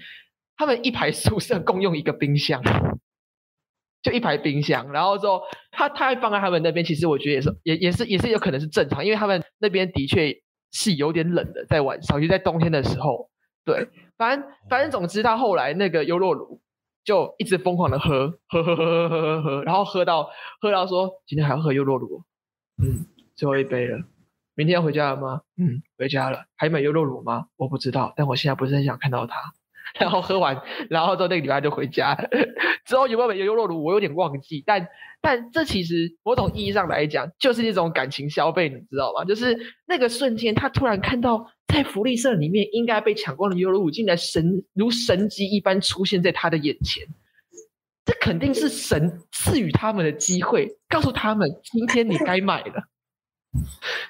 [0.56, 2.62] 他们一排宿舍共用一个冰箱，
[4.02, 5.40] 就一排冰箱，然后之后
[5.70, 10.36] 他他还放在他们那边，其实我觉得也是也也是也是有可能是正常，因为他们那边的确。
[10.76, 13.30] 是有点冷的，在晚上，尤其在冬天的时候，
[13.64, 16.60] 对，反正反正总之，他后来那个优洛乳
[17.02, 20.28] 就一直疯狂的喝，喝喝喝喝喝喝喝，然后喝到
[20.60, 22.22] 喝到说今天还要喝优洛乳，
[22.82, 24.04] 嗯，最后一杯了，
[24.54, 25.40] 明天要回家了吗？
[25.56, 27.46] 嗯，回家了，还买优洛乳吗？
[27.56, 29.54] 我不知道，但我现在不是很想看到他。
[29.98, 32.28] 然后喝完，然后之后那个礼拜就回家了。
[32.84, 34.62] 之后有没有买优酪乳，我有点忘记。
[34.66, 34.86] 但
[35.20, 39.24] 但这其实某种意义上来讲，就是一种感情消费，你知道吗？
[39.24, 39.56] 就是
[39.86, 47.04] 那个瞬间，他突然看到在福利社里面应该被抢光的优酪乳，竟然神如神迹一般出现在他的眼前。
[48.04, 52.84] 这肯定是神赐予他们的机会，告诉他们今天你该买了。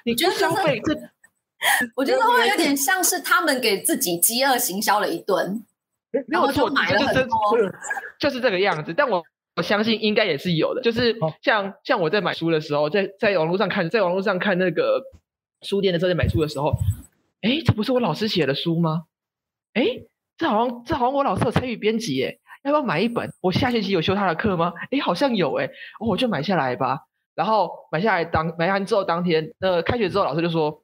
[0.05, 0.93] 你觉得消费这？
[1.95, 5.65] 我觉得会有点像是他们给自己饥饿行销了一顿，
[6.27, 7.37] 然后就买了很多，
[8.19, 8.93] 就是这个样子。
[8.95, 9.23] 但我
[9.55, 15.01] 我相信应该也是有的，就是像像我在买书的时候，在在网络上看，在网络上看那个
[15.61, 16.73] 书店的时候，在买书的时候，
[17.41, 19.03] 哎，这不是我老师写的书吗？
[19.73, 19.83] 哎，
[20.37, 23.31] 这好像这好像我老师有参与编辑耶，要不要买一本？
[23.41, 24.73] 我下学期有修他的课吗？
[24.91, 25.65] 哎，好像有哎，
[25.99, 26.99] 哦，我就买下来吧。
[27.35, 30.83] 然后买下来当买完之后当天，呃，开学之后老师就说。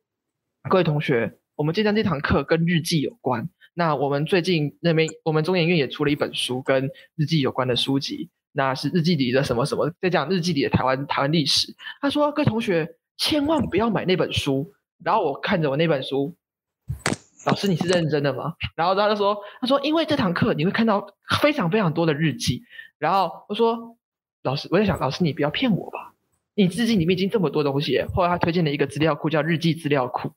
[0.70, 3.50] 各位同学，我们今天这堂课跟日记有关。
[3.74, 11.76] 那我们最近那边，我们中研院也出了一本书，跟日记有关的书籍，那是日记里的什么什么，在讲日记里的台湾台湾历史。
[12.00, 14.72] 他说：“各位同学，千万不要买那本书。”
[15.04, 16.36] 然后我看着我那本书，
[17.46, 18.54] 老师，你是认真的吗？
[18.76, 21.08] 然后他就说：“他说，因为这堂课你会看到
[21.42, 22.64] 非常非常多的日记。”
[23.00, 23.98] 然后我说
[24.44, 26.14] ：“老师，我在想，老师你不要骗我吧？
[26.54, 30.32] 你日记里面已经这么多东西。”后来他推荐了一个资料库，叫日记资料库。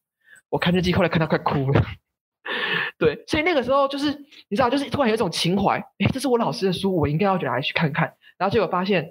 [0.49, 1.85] 我看日记，后来看到快哭了。
[2.99, 4.11] 对，所以那个时候就是
[4.49, 8.11] 你知道，就是突然有一种情怀，哎，这是我老师的书，我应该要拿来去看看。
[8.39, 9.07] 然后结果发现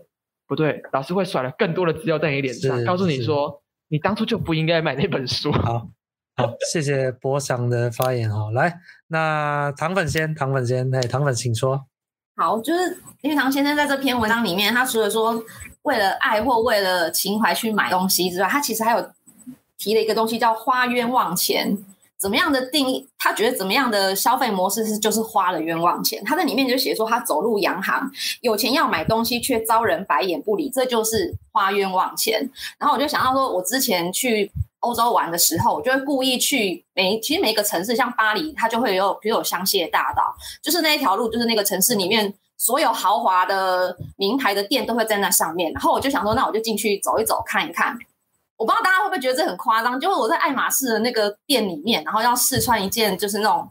[0.48, 5.52] 不对，老师会甩了更多的资料在你脸上，告诉你说你当初就不应该买那本书。
[5.52, 5.88] 好，
[6.36, 8.50] 好，谢谢博翔的发言哈。
[8.52, 11.86] 来，那糖粉先，糖粉先，哎，糖粉请说。
[12.36, 15.44] 好，就是林语堂先生在这篇文章里面，他除了说
[15.84, 19.12] 为了爱或为了情怀去买东西之外，他其实还有
[19.78, 21.78] 提了一个东西叫花冤枉钱。
[22.26, 23.08] 怎么样的定义？
[23.20, 26.24] 他觉得怎么样的消费模式是就是花了冤枉钱？
[26.26, 28.10] 他在里面就写说，他走入洋行，
[28.42, 32.50] 有钱要买东西却遭人白眼不理，这就是花冤枉钱。
[32.80, 45.72] 然后我就想到说，我之前去欧洲玩的时候，我就会故意去每其实每一个城市，像巴黎，它就会有比如有香榭大道，就是那一条路，就是那个城市里面所有豪华的名牌的店都会在那上面。
[45.74, 47.96] 然后我就想说，那我就进去走一走，看一看。
[48.58, 53.70] 我不知道大家会不会觉得这很夸张，就是我在爱马仕的那个店里面，然后要试穿一件就是那种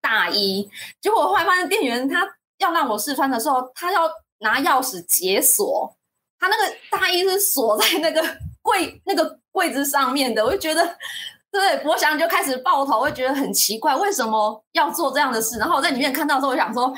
[0.00, 0.68] 大衣，
[1.00, 5.96] 结果我后来发现店员他要让我试穿的时候，他要拿钥匙解锁，
[6.38, 8.22] 他那个大衣是锁在那个
[8.62, 10.96] 柜那个柜子上面的，我就觉得。
[11.54, 15.56] 对，博翔就开始爆头，会觉得很奇怪，为什么要做这样的事？
[15.56, 16.92] 然后我在里面看到的时候，我想说，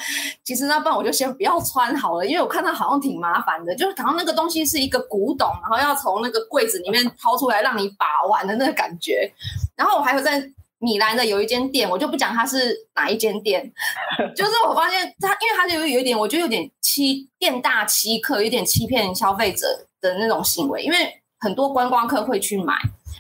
[0.45, 9.31] 其实那不然我就先不要穿好了，因为我看到好像挺麻烦的，就是好像那个东西是一个古董，然后要从那个柜子里面掏出来让你把玩的那个感觉。
[9.77, 10.43] 然后我还有在
[10.79, 13.71] 米兰的有一间店，我就不讲它是哪一间店，
[14.35, 19.67] 就是我发现它，因为它就有一点，我觉得有点欺店大欺客，有点欺骗消费者
[20.01, 22.73] 的那种行为，因为很多观光客会去买，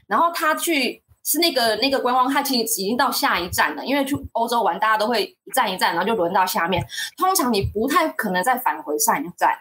[0.07, 1.03] 然后他去。
[1.27, 3.85] 是那个那个观光，他其实已经到下一站了。
[3.85, 6.87] 因为去欧洲玩，大家都会一站一站，然后就轮到下面。
[7.19, 9.59] 通常你不太可能再返回上一站。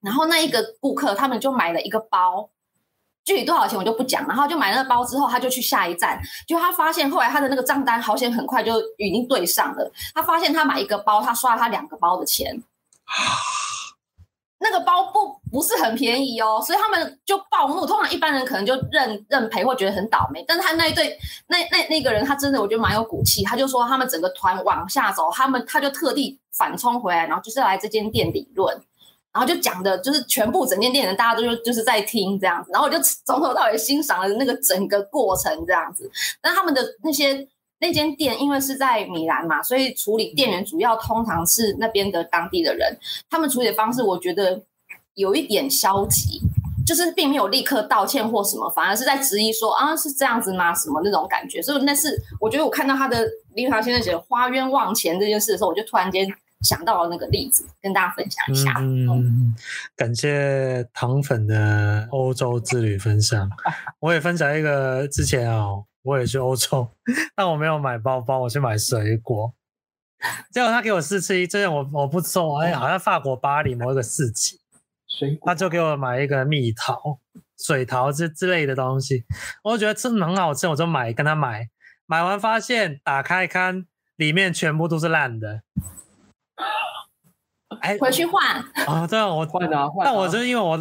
[0.00, 2.50] 然后那一个顾客，他们就买了一个包，
[3.24, 4.26] 具体多少钱我就不讲。
[4.26, 6.20] 然后就买那个包之后，他就去下一站。
[6.48, 9.92] 就他发现后来他的那个账单好险，很快就已经对上了。
[10.12, 12.60] 他发现他买一个包，他刷了他两个包的钱。
[14.60, 17.86] 那个包不不是很便宜哦，所以他们就暴怒。
[17.86, 21.16] 通常一般人可能就认认赔或觉得很倒霉，但是他那一对
[21.46, 23.44] 那那那个人，他真的我觉得蛮有骨气。
[23.44, 28.76] 他就说他们整个团往下走，他们他就特地反冲回来，然后就是来这间店理论，
[29.32, 36.10] 然后就讲的就是全部整间店的大家都就就是在听这样子，然后我就从头到尾欣赏了那个整个过程这样子。
[36.40, 37.48] 但他们的那些。
[37.80, 42.98] 那间店因为是在米兰嘛，所以处理店员主要通常是那边的当地的人。
[43.30, 44.60] 他们处理的方式，我觉得
[45.14, 46.40] 有一点消极，
[46.84, 50.74] 就是并没有立刻道歉或什么，反而是在质疑说啊，是这样子吗？
[50.74, 51.62] 什么那种感觉。
[51.62, 56.26] 所以那是我觉得我看到他的林语堂先生写的花冤枉钱这件事的时候，我就突然间
[56.62, 58.74] 想到了那个例子，跟大家分享一下。
[58.80, 59.54] 嗯，
[59.94, 63.48] 感谢糖粉的欧洲之旅分享。
[64.00, 65.84] 我也分享一个之前哦。
[66.08, 66.88] 我也去欧洲，
[67.36, 69.54] 但我没有买包包，我去买水果。
[70.50, 74.58] 结果他给我试吃一，这样我我不送，哎，好像法国巴黎某一个市集，
[75.44, 77.20] 他就给我买一个蜜桃、
[77.58, 79.24] 水桃之之类的东西，
[79.62, 81.68] 我就觉得真的很好吃，我就买跟他买，
[82.06, 85.62] 买完发现打开看，里面全部都是烂的。
[87.80, 88.42] 哎，回去换
[88.86, 89.06] 啊！
[89.06, 90.04] 对啊，我换啊，换。
[90.06, 90.78] 但我就因为我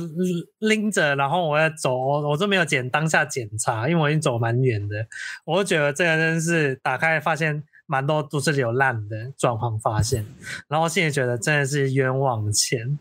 [0.59, 5.05] 拎着，然后我要走，我我就没有检当下检查，因为我已经走蛮远的。
[5.43, 10.25] 我就觉得这个真是打开发现蛮多都是有烂的状况发现，
[10.69, 12.97] 然后现在觉得真的是冤枉钱。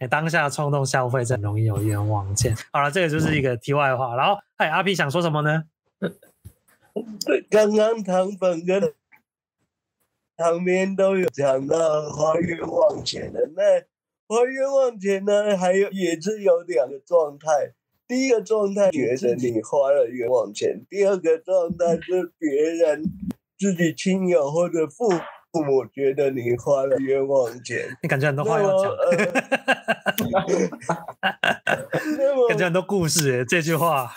[0.00, 2.56] 哎，当下冲动消费真容易有冤枉钱。
[2.72, 4.16] 好了，这个就是一个题外话。
[4.16, 5.62] 然后，哎，阿 P 想说什么呢？
[7.24, 8.92] 对，刚刚糖粉跟。
[10.38, 13.62] 旁边都有讲到花冤枉钱的，那
[14.28, 15.56] 花冤枉钱呢？
[15.58, 17.72] 还有也是有两个状态。
[18.06, 23.02] 第一个状态觉得你花了冤枉钱，第二个状态是别人
[23.58, 25.10] 自己亲友或者父
[25.52, 27.98] 父母觉得你花了冤枉钱。
[28.00, 28.92] 你感觉很多话要讲，
[32.48, 34.12] 感觉很多故事诶，这句话。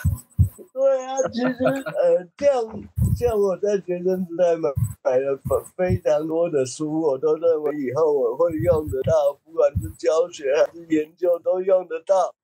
[0.82, 2.82] 对啊，其实呃，像
[3.16, 4.68] 像我在学生时代买
[5.04, 5.38] 买了
[5.76, 12.34] 非常多的书，我都认为以后我会用得到，不管是教学还是研究都用得到。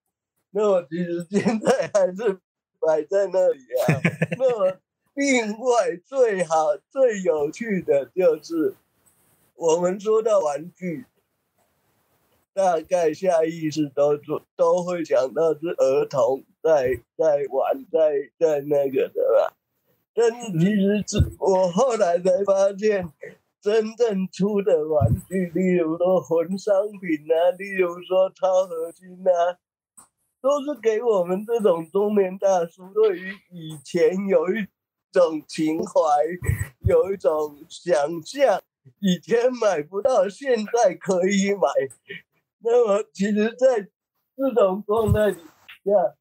[0.52, 2.38] 那我其实现在还是
[2.80, 4.00] 摆在那里啊。
[4.38, 4.76] 那么
[5.14, 8.76] 另外最好最有趣的就是，
[9.56, 11.04] 我们说到玩具，
[12.58, 16.44] 大概下意识都都都会想到是儿童。
[16.60, 19.56] 在在玩，在在那个的吧，
[20.12, 23.08] 但其实是我后来才发现，
[23.62, 29.56] 真正出的玩具，例如说魂商品啊，例如说超合金啊，
[30.42, 34.66] 都是给我们这种中年大叔对于以前有一
[35.12, 36.02] 种情怀，
[36.80, 38.60] 有一种想象，
[39.00, 41.68] 以前买不到，现在可以买。
[42.60, 43.88] 那么，其实，在
[44.36, 45.38] 这种状态底
[45.84, 46.14] 下，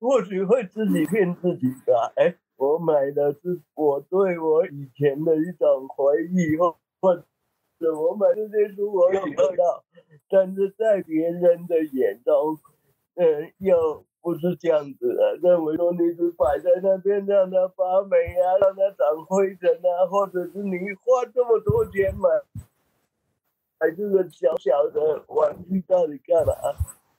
[0.00, 2.12] 或许会自己骗自己吧。
[2.16, 7.24] 哎，我买的是我对我以前的一种回忆，或或者
[7.94, 9.84] 我买这些书我有得到，
[10.28, 12.58] 但是在别人的眼中，
[13.14, 14.04] 嗯，又。
[14.26, 22.28] 不是这样子的，认为说你是摆在那边让它发霉啊，让它长灰尘啊，或者是你花这么多钱买
[23.78, 26.52] 买这个小小的玩具到底干嘛？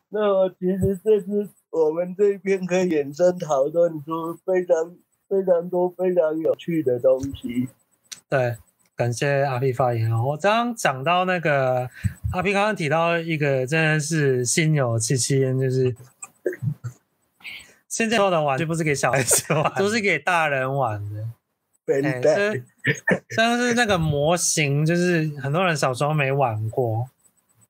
[0.09, 4.95] 那么其实这是我们这边可以衍生讨论出非常
[5.27, 7.69] 非常多非常有趣的东西。
[8.29, 8.57] 对，
[8.95, 10.23] 感谢阿 P 发言哦。
[10.27, 11.89] 我刚刚讲到那个
[12.33, 15.95] 阿 P 刚刚提到一个真的是心有戚戚焉，就是。
[17.89, 21.25] 现在做的玩具不是给小孩子玩， 都是给大人玩的。
[21.87, 22.63] 对，对，
[23.33, 27.09] 像是那个模型，就是很多人小时候没玩过，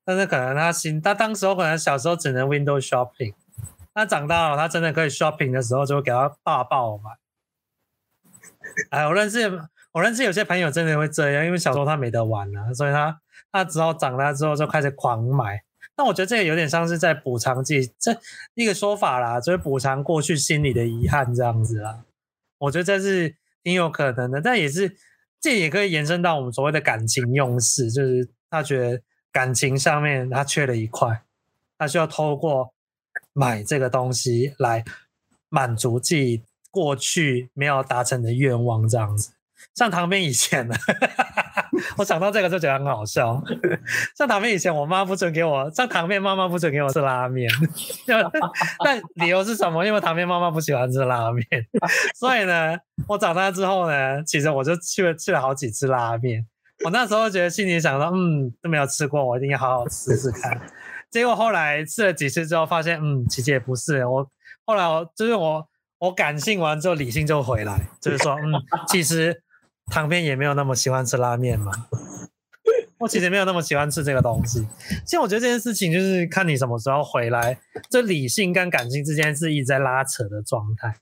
[0.03, 3.35] 但是可能他新，他当时候可能小时候只能 window shopping，
[3.93, 7.11] 他长大了，他真的可以 shopping 的时候，就会给他爸爆买。
[8.89, 15.61] 哎，我认识，我认识有些朋友真的会这样，因为小时候他没得玩了，所以他他只好长大之后就开始狂买。
[15.95, 18.15] 那我觉得这个有点像是在补偿自己这
[18.53, 22.03] 一个说法啦，就是补偿过去心里的遗憾这样子啦。
[22.59, 23.35] 我觉得这是
[23.67, 24.95] 挺有可能的，但也是
[25.41, 31.21] 这也可以延伸到我们所谓的感情用事，就是他觉得感情上面他缺了一块，
[31.77, 32.73] 他需要透过
[33.33, 34.85] 买这个东西来
[35.49, 39.33] 满足自己过去没有达成的愿望这样子。
[39.75, 40.75] 像唐编以前呢，
[41.97, 43.41] 我想到这个就觉得很好笑。
[44.17, 47.47] 像唐编以前，我妈不准给我，像唐编妈妈不准给我吃拉面，
[48.83, 49.85] 但理由是什么？
[49.85, 51.45] 因为唐编妈妈不喜欢吃拉面，
[52.15, 52.75] 所以呢，
[53.07, 56.45] 我长大之后呢，其实我就去了去了好几次拉面。
[56.83, 60.59] 我那时候觉得心里想说，嗯，都没有吃过，我一定要好好试试看。
[61.11, 64.05] 结果后来吃了几次之后，发现，嗯，其实也不是。
[64.05, 64.27] 我
[64.65, 65.67] 后来我就是我，
[65.99, 68.51] 我感性完之后，理性就回来，就是说，嗯，
[68.87, 69.43] 其实。
[69.91, 71.71] 唐编也没有那么喜欢吃拉面嘛，
[72.99, 74.67] 我其实没有那么喜欢吃这个东西。
[75.05, 80.97] 其实我觉得这件事情就是看你什么时候回来，这理性跟感性之间是一直在拉扯的状态。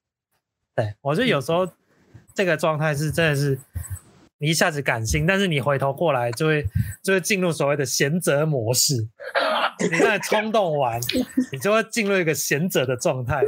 [0.76, 1.68] 对，我觉得有时候
[2.34, 3.60] 这个状态是真的是
[4.40, 6.68] 你一下子感性，但是你回头过来就会
[7.02, 9.08] 就会进入所谓的贤者模式。
[9.80, 11.00] 你在冲动完，
[11.52, 13.42] 你就会进入一个贤者的状态。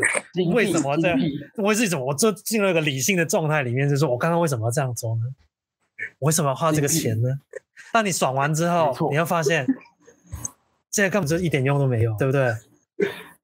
[0.54, 1.18] 为什么这样？
[1.58, 3.88] 为什么我就进入一个理性的状态里面？
[3.88, 5.22] 就是说我刚刚为什么要这样做呢？
[6.20, 7.30] 我为什么要花这个钱呢？
[7.94, 9.66] 当你爽完之后，你会发现，
[10.92, 12.54] 现在根本就一点用都没有，对不对？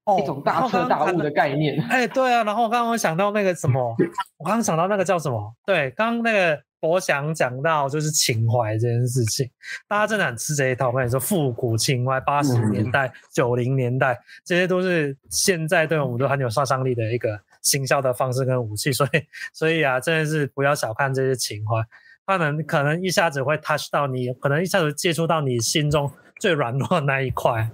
[0.06, 1.82] 哦，一种大彻大悟的概念。
[1.90, 2.44] 哎，对啊。
[2.44, 3.96] 然后我刚刚想到那个什么，
[4.38, 5.56] 我刚刚想到那个叫什么？
[5.66, 6.62] 对，刚刚那个。
[6.90, 9.50] 我想讲到就是情怀这件事情，
[9.88, 10.90] 大家真的很吃这一套。
[10.90, 18.92] 我跟你说，复古情怀，八十年代、九零年代，这些都是现在对我们都很有杀伤力的一个行销的方式跟武器。
[18.92, 19.10] 所以，
[19.54, 21.82] 所以啊，真的是不要小看这些情怀，
[22.26, 27.70] 它能可能一下子会 touch 到你，可能一下子接触到你心中最软弱的那一块，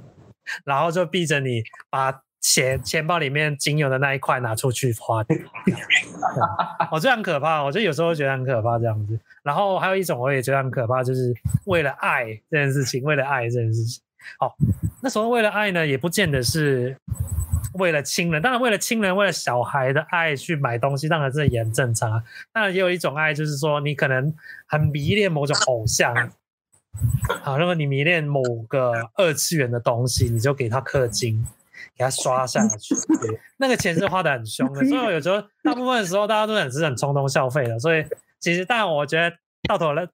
[0.64, 2.22] 然后就逼着你把。
[2.42, 5.24] 钱钱包里面仅有的那一块拿出去花，
[6.92, 7.64] 我觉得很可怕。
[7.64, 9.20] 我就有时候觉得很可怕这样子。
[9.44, 11.34] 然后还有一种我也觉得很可怕，就是
[11.66, 14.02] 为了爱这件事情，为了爱这件事情。
[14.38, 14.56] 好，
[15.02, 16.96] 那所谓为了爱呢，也不见得是
[17.74, 18.42] 为了亲人。
[18.42, 22.12] 当然，为了亲人、为了小孩的爱去买东西，当然这也很正常。
[22.54, 24.34] 当然，也有一种爱，就是说你可能
[24.68, 26.14] 很迷恋某种偶像。
[27.42, 31.46] 好，如果你迷恋某个二次元的东西，你就给他氪金。
[32.00, 32.96] 给他刷下 去，
[33.58, 38.06] 那个钱是花的很凶的，所以我有时候大部分的时候大家都很是很冲动消费的，所以
[38.40, 39.36] 其实但我觉得
[39.68, 40.08] 到头来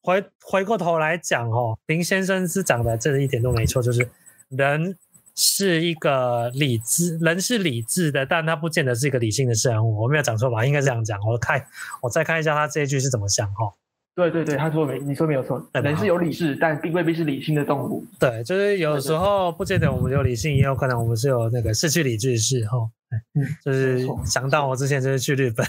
[0.00, 4.08] 回回过头来讲哦，林先生是讲的这一点都没错，就是
[4.48, 4.96] 人
[5.34, 10.64] 是一个理智，人是理智的，但他不见得是一个理性的生物，我没有讲错吧？
[10.64, 11.62] 应该这样讲，我看
[12.00, 13.70] 我再看一下他这一句是怎么想哈。
[14.16, 18.02] 对对对，他说没，你说没有错，人是有理智，但并未必是理性的动物。
[18.18, 22.88] 对，就是有时候不见得我们有理性，也有可能我们是有那个失去理智的时候。
[23.34, 25.64] 嗯，就是想到我之前就是去日本，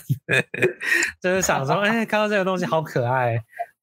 [1.22, 3.38] 就是想说，哎，看到这个东西好可爱，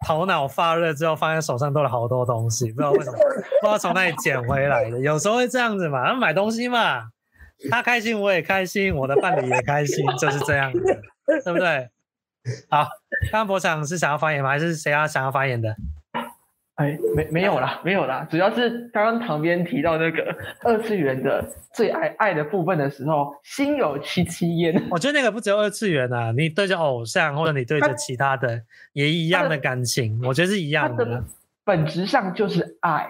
[0.07, 3.19] 头脑发热之后，发现手上多了好多东西，不知道为什么，
[3.61, 4.99] 不知道从哪里捡回来的。
[4.99, 7.05] 有时候会这样子嘛，买东西嘛，
[7.71, 10.81] 他开心我也开心，我的伴侣也开心，就是这样子，
[11.45, 11.89] 对不对？
[12.69, 12.87] 好，
[13.31, 14.51] 刚刚博强是想要发言吗？
[14.51, 15.75] 还是谁要想要发言的？
[16.77, 24.75] 哎，没没有啦，没有啦，主要是刚刚旁边提到那个二次元的最爱爱的部分的时候，心有戚戚焉。
[24.91, 28.61] 我觉得那个不只有二次元啊，你对着偶像或者你对着其他的
[28.93, 31.05] 也一样的感情，我觉得是一样的。
[31.05, 31.25] 的
[31.65, 33.09] 本质上就是爱，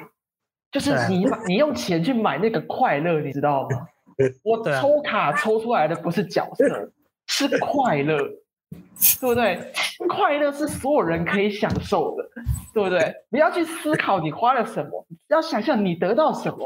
[0.71, 3.87] 就是你买你用钱去买那个快乐，你知道吗？
[4.45, 6.93] 我抽卡抽出来的不是角色，
[7.27, 8.19] 是快乐。
[9.21, 9.73] 对不对？
[10.09, 12.25] 快乐是所有人可以享受的，
[12.73, 13.15] 对不对？
[13.31, 16.59] 不要去思考你花了什么，要想象你得到什么，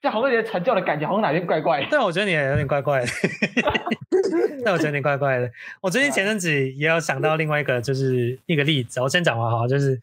[0.00, 1.88] 这好像有点成就的感觉，好像哪边怪怪的。
[1.90, 3.06] 但我觉得你也有点怪怪的，
[4.64, 5.50] 但我觉得你怪怪的。
[5.80, 9.00] 我最近前阵子也有想到另外一个，就是一个例子。
[9.00, 10.00] 我先讲完哈，就是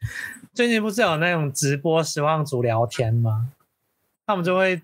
[0.53, 3.49] 最近不是有那种直播实况组聊天吗？
[4.25, 4.81] 他们就会。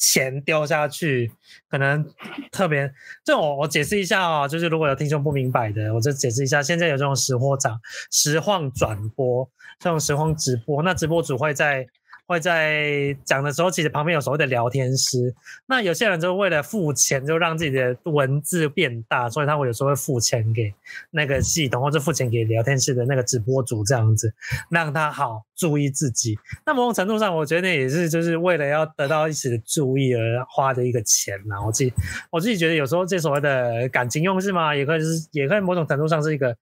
[0.00, 1.30] 钱掉下去，
[1.68, 2.04] 可能
[2.50, 2.92] 特别，
[3.24, 6.60] 这我我解释一下啊、哦，就是如果有听众不明白的，我就解释一下。
[6.60, 7.80] 现在有这种实货涨、
[8.10, 9.48] 实况转播，
[9.78, 11.86] 这种实况直播，那直播主会在。
[12.30, 15.34] 会在讲的时候，其实旁边有所谓的聊天师。
[15.66, 20.72] 那有些人就为了付钱，就让自己的文字变大，所以他会有时候会付钱给
[21.10, 24.32] 那个系统，或者付钱给聊天室的那个直播主，这样子
[24.70, 26.38] 让他好注意自己。
[26.64, 31.56] 那某种程度上，我觉得也是就是为了要得到一时的注意而花的一个钱呐。
[31.66, 31.92] 我自己
[32.30, 36.56] 我自己觉得有时候这所谓的感情用事嘛，也可以是也可以某种程度上是一个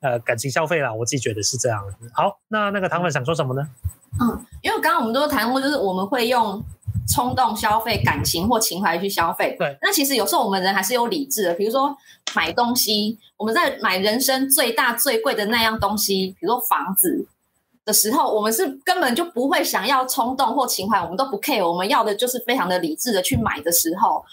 [0.00, 0.92] 呃感情消费啦。
[0.92, 1.82] 我自己觉得是这样。
[2.12, 3.68] 好，那那个糖粉想说什么呢？
[4.20, 6.62] 嗯，因为刚刚我们都谈过，就是我们会用
[7.06, 9.54] 冲动消费、感情或情怀去消费。
[9.58, 11.54] 对，那其实有时候我们人还是有理智的。
[11.54, 11.94] 比如说
[12.34, 17.26] 买东西，我们在买人生最大最贵的那样东西，比如说房子
[17.84, 21.66] 的时候，我们是根本就不会想要冲动或情怀，我们都不 care。
[21.66, 24.24] 我们要的就是非常的理智的去买的时候，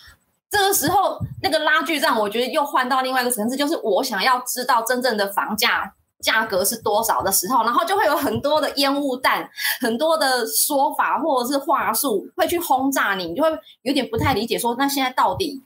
[0.58, 5.94] 这个时候那个拉锯战，我觉得又换到另外一个层次，就是我想要知道真正的房价。
[6.22, 9.48] 价格是多少的时候，然后就会有很多的烟雾弹，
[9.82, 13.50] 很多的说法或者是话术会去轰炸你，你就会
[13.84, 15.62] 有点不太理解说，说那现在到底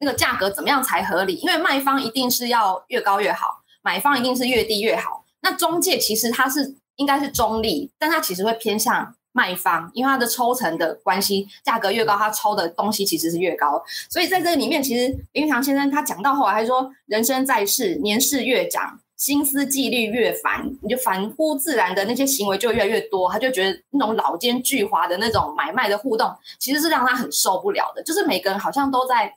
[0.00, 1.36] 那个价格怎么样才合理？
[1.36, 5.24] 因为卖方一定是要越高越好，买方一定是越低越好。
[5.40, 13.84] 那中介其实它是应该是中立，但它其实会偏向卖方，因为它的抽成的关系，价格越高，它抽的东西其实是越高。
[14.08, 18.98] 所以在这里面，其实林语堂先生他讲到后来，他说人生在世，年事越长。
[19.16, 28.02] 心思计虑越繁，你就反乎自然的那些行为就越来越多，他就觉得那种老奸巨猾的那种买卖的互动，其实是让他很受不了的。
[28.02, 29.32] 就是每个人好像都在，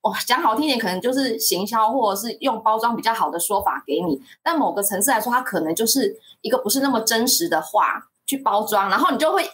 [0.00, 9.44] 哇，讲好听点，可能就是行销或者是用包装比较好的说法给你，但某个层次来说，他可能就是一个不是那么真实的话去包装，然后你就会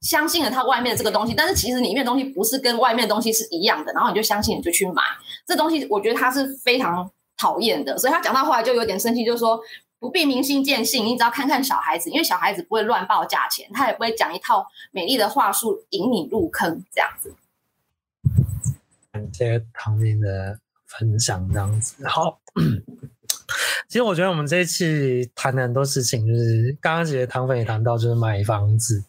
[0.00, 5.02] 相信了他外面的这个东西，但是其实里面的东西不是跟外面的东西是一样的，然后你就相信，你就去买
[5.46, 5.86] 这东西。
[5.90, 7.10] 我觉得他是非常。
[7.40, 9.60] 讨厌的，所以他讲到后来就有点生气，就是说
[10.00, 17.32] 不必明心见性，你只要看看小孩子，因为小孩子不会乱报价钱，他也不会讲一套美丽的话术引你入坑这样子。
[19.12, 22.40] 感谢唐明的分享，这样子好。
[23.88, 29.02] 其实我觉得我们这一期谈的很多事情，就是刚刚其实糖粉也谈到，就是买房子，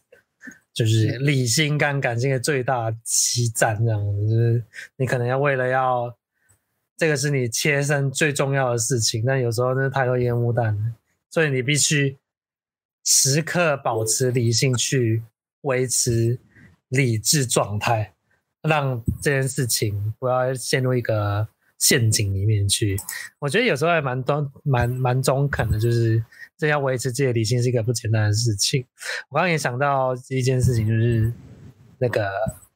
[0.73, 4.63] 就是理性跟感性的最大激战，这样子，就是
[4.95, 6.15] 你可能要为了要。
[6.97, 10.93] 这个是你切身最重要的事情，但有时候那太多烟雾弹，
[11.29, 12.17] 所以你必须
[13.05, 15.23] 时刻保持理性，去
[15.61, 16.37] 维持
[16.89, 18.13] 理智状态，
[18.63, 21.47] 让这件事情不要陷入一个
[21.79, 22.95] 陷阱里面去。
[23.39, 26.23] 我觉得有时候还蛮中蛮蛮中肯的，就是
[26.57, 28.85] 这要维持自己的理性是一个不简单的事情。
[29.29, 31.33] 我刚刚也想到一件事情，就是
[31.97, 32.29] 那个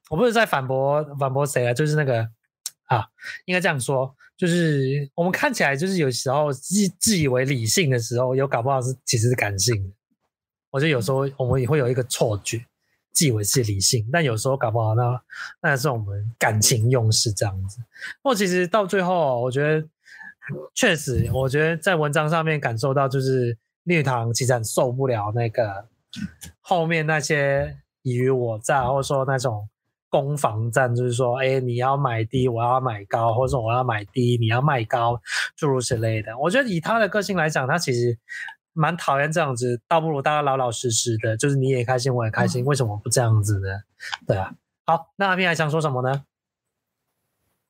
[0.09, 2.27] 我不是在反驳反驳谁啊，就是那个。
[2.87, 3.07] 啊，
[3.45, 9.95] 应该这样说，就是我们看起来就是有时候自自以为理性的时候，有搞不好是其实是感性的。
[10.69, 12.63] 我觉得有时候我们也会有一个错觉，
[13.13, 15.21] 自以为是理性，但有时候搞不好那
[15.61, 17.77] 那是我们感情用事这样子。
[18.21, 19.87] 不过其实到最后，我觉得
[20.73, 25.85] 确实，我觉得在文章上面感受到，就是绿糖其实很受不了那个
[26.59, 29.69] 后面那些以我诈，或者说那种。
[30.13, 35.19] 攻防战就是说，哎，你要买低，我要买高，或者说我要买低，你要卖高，
[35.55, 36.37] 诸如此类的。
[36.37, 38.15] 我觉得以他的个性来讲，他其实
[38.73, 43.67] 蛮讨厌这样子，倒不如大家老老实实的，就是你也开心，我也开心，为什么不这样子呢？
[44.27, 44.53] 对啊。
[44.85, 46.25] 好，那阿斌还想说什么呢？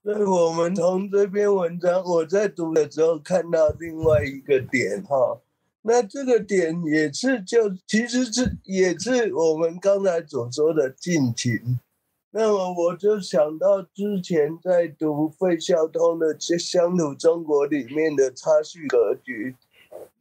[0.02, 5.40] 那我们从这篇文章我在读的时候看到另外一个点哈，
[5.84, 11.80] 那这个点也是就其实是也是我们刚才所说的近情。
[12.32, 19.56] 那么我就想到之前在读费孝通的《乡土中国》里面的差序格局，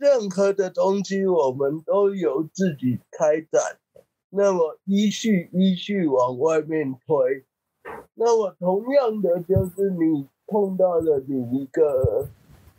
[0.02, 3.78] 任何的东西我们都由自己开展，
[4.30, 7.44] 那么依序依序往外面推。
[8.14, 12.26] 那么同样的，就是你碰到了你一个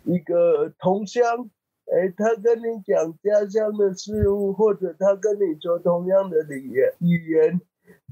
[0.03, 1.49] 一个同乡，
[1.85, 7.61] 哎，他跟你讲家乡的事物，或者他跟你说同样的语言语言，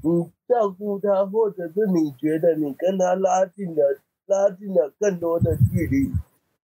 [0.02, 6.10] 你照顾他，或者是你觉得你跟他拉近了拉近了更多的距离，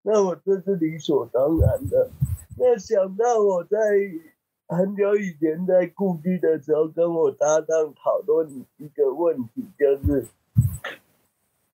[0.00, 2.08] 那么这是理所当然的。
[2.60, 3.78] 那想到我在
[4.66, 10.26] 很久以前在故居的时候，跟我搭档讨论一个问题，就是。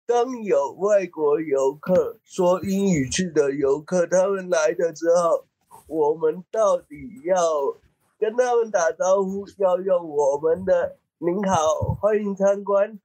[0.07, 5.47] 当有外国游客说英语去的游客，他们来的之后，
[5.87, 7.35] 我们到底要
[8.19, 13.01] 跟他们打招呼，要用我们的“您好，欢迎参观”，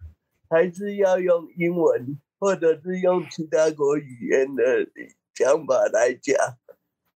[0.49, 4.63] 还是要用英文，或者是用其他国语言的
[5.33, 6.35] 讲法来讲？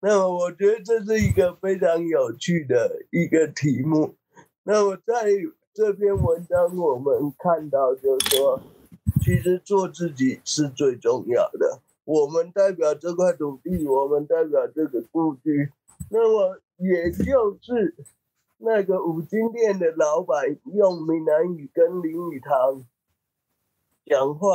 [0.02, 4.16] 那，我觉得这是一个非常有趣的一个题目。
[4.64, 5.30] 那么，在
[5.74, 8.62] 这篇文章，我们看到就是说。
[9.22, 11.82] 其实做自己是最重要的。
[12.06, 15.72] 我们代表这块土地，我们代表这个故居。
[16.10, 17.96] 那么，也就是
[18.58, 22.86] 那个五金店的老板用闽南语跟林语堂
[24.06, 24.48] 讲话，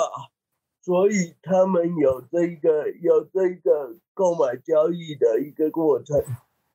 [0.85, 6.23] 所以他们有这一个有这一个购买交易的一个过程。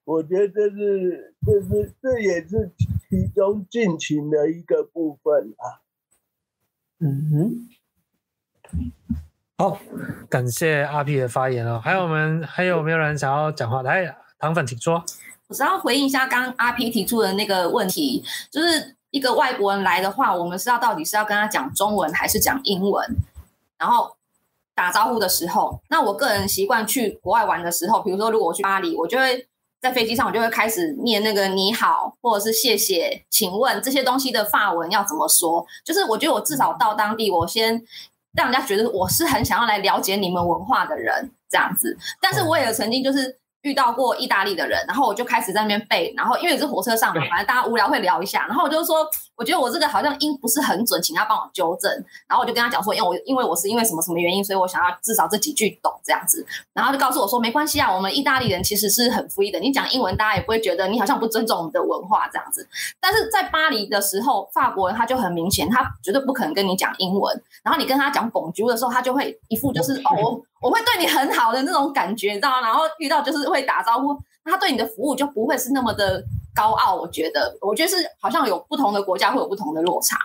[0.03, 2.71] 我觉得这是这是这也是
[3.07, 5.85] 其中尽情的一个部分啊。
[6.99, 7.69] 嗯哼。
[9.59, 9.79] 好，
[10.27, 11.79] 感谢阿 P 的发言哦。
[11.79, 13.83] 还有我们还有没有人想要讲话？
[13.83, 15.03] 来，糖粉请说。
[15.49, 23.05] 我是要回应一下刚刚阿 P 提出的那个问题，就是一个外国人来的话，我们是要到底是要跟他讲中文还是讲英文？
[23.79, 24.15] 然后
[24.75, 29.47] 打招呼的时候，那我个人习惯去国外玩的时候，比如说如果我去巴黎，我就会
[29.81, 35.65] 在飞机上，我就会开始念那个你好，或者是谢谢，请问这些东西的法文要怎么说？
[35.83, 37.83] 就是我觉得我至少到当地，我先。
[38.33, 41.97] 让人家觉得我是很想要来了解你们文化的人，这样子。
[42.21, 43.39] 但是我也曾经就是。
[43.63, 49.05] 遇到过意大利的人，然后我就开始在那边背，然后因为是火车上嘛，反正大家无聊会聊一下，然后我就说，
[49.35, 51.91] 我觉得我这个好像音不是很准，请他帮我纠正。
[52.27, 56.45] 然后我就跟他讲说，因为我因为我是因为什么什么原因，所以我想要至少这几句懂这样子。
[56.73, 62.67] 然后就告诉我说，没关系啊，我们意大利人其实是很 free 的，你讲英文大家也不会觉得你好像不尊重我们的文化这样子。
[62.99, 67.43] 但是在巴黎的时候，法国人他就很明显，他绝对不可能跟你讲英文。
[67.63, 70.15] 然后你跟他讲 Bonjour 的时候，他就会一副就是哦。
[70.21, 72.61] 我会对你很好的那种感觉，你知道吗？
[72.61, 76.23] 然后遇到就是会打招呼，他对你的服务就不会是那么的
[76.55, 76.95] 高傲。
[76.95, 80.17] 我觉得，我觉得是好像有不同的国家会有不同的落差。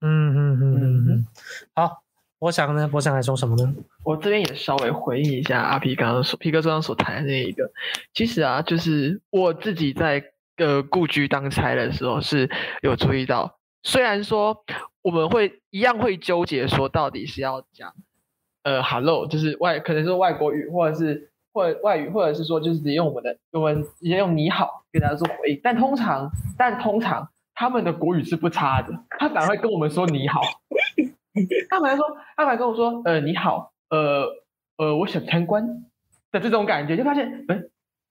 [0.00, 1.26] 嗯嗯嗯嗯嗯。
[1.74, 2.02] 好，
[2.38, 3.74] 我想呢，我想来说什么呢？
[4.02, 7.70] 我这边也稍微回应一下阿皮刚刚说皮哥刚刚所谈的那一个。
[8.14, 10.22] 其实啊，就是我自己在
[10.56, 12.50] 呃故居当差的时候是
[12.82, 14.64] 有注意到，虽然说
[15.02, 17.92] 我们会一样会纠结说到底是要讲。
[18.66, 25.60] 呃，Hello，就是外，可能是外国语，或者是或者外语，或者是说就是直接用我们的，我们直接用你好给大家做回应。
[25.62, 30.40] 但通常，但通常他们的国语是不差的，他反而会跟我们说你好。
[31.70, 32.04] 他反而说，
[32.36, 34.26] 他反而跟我说，呃，你好，呃
[34.78, 35.84] 呃，我想参观
[36.32, 37.70] 的这种感觉，就发现，嗯、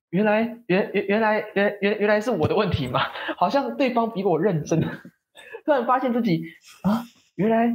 [0.10, 3.02] 原来原原原来原原原来是我的问题嘛，
[3.36, 4.80] 好像对方比我认真，
[5.66, 6.44] 突然发现自己
[6.84, 7.04] 啊，
[7.36, 7.74] 原来。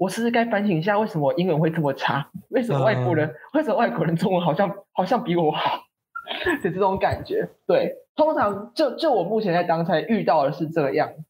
[0.00, 2.26] 我是不是该反省一下，为什么我英文会这么差？
[2.48, 5.78] 为什么外国人，嗯、 为什么外国人中文好像好像比我好
[6.62, 7.46] 的这种感觉？
[7.66, 11.22] 对，通常就就我目前在当差遇到的是这个样子。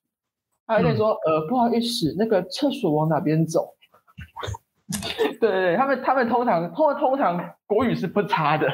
[0.68, 3.74] 他会说：“嗯、呃，不好意思，那个厕所往哪边走？”
[5.40, 8.68] 对对对，他们他们通常通通常国语是不差的，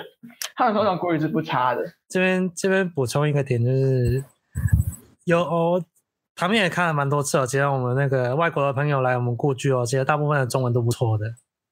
[0.57, 1.83] 他们通常国语是不差的。
[2.07, 4.23] 这边这边补充一个点，就是
[5.25, 5.41] 有。
[5.41, 5.83] 哦
[6.37, 11.27] 他们也看了蛮多次哦，其实我们那个外国的朋友来我们故居哦，其实大部分的中文都不错的。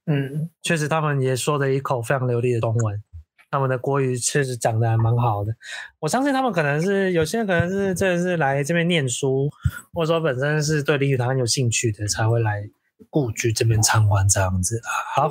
[0.06, 3.02] 嗯，确实他们也说的一口非常流利的中文，
[3.50, 5.54] 他们的国语确实讲的还蛮好的。
[6.00, 9.50] 我相信他们可能是有些人可能是这是来这边念书，
[9.92, 12.68] 或者说本身是对林语堂很有兴趣的，才会来
[13.10, 14.80] 故居这边参观这样子。
[15.14, 15.30] 好，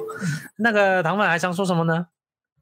[0.57, 2.07] 那个唐粉还想说什么呢？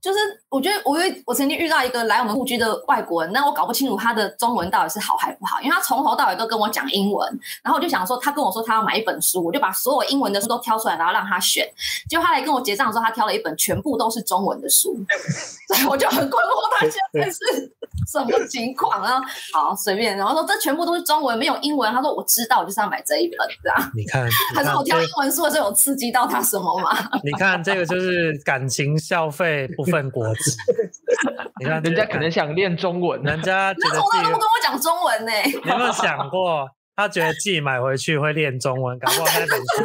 [0.02, 11.70] 就是我觉得，我因为我曾经遇到一个来我们故居的外国人，那我搞不清楚他的中文到底是好还不好，因为他从头到尾都跟我讲英文，然后我就想说，他跟我说他要买一本书，我就把所有英文的书都挑出来，然后让他选。
[12.10, 14.98] 结果他来跟我结账的时候，他挑了一本全部都是中文的书，
[15.70, 17.72] 所以我就很困惑，他现在是
[18.12, 19.22] 什么情况啊？
[19.54, 21.94] 好，随便，然后说这全部都是中文，没有英文。
[21.94, 23.92] 他说我知道，我就是要买这一本，这样。
[23.96, 26.98] 你看，可是我挑英文书的时候有刺激到他什么吗？
[27.24, 29.91] 你看这个就是感情消费不。
[29.92, 30.58] 份果子。
[31.60, 35.32] 你看，人家可能想练中文，人家觉得从来都不跟我讲中文呢。
[35.46, 36.70] 你有没有想过？
[37.02, 39.84] 他觉得自己买回去会练中文，搞不好那本书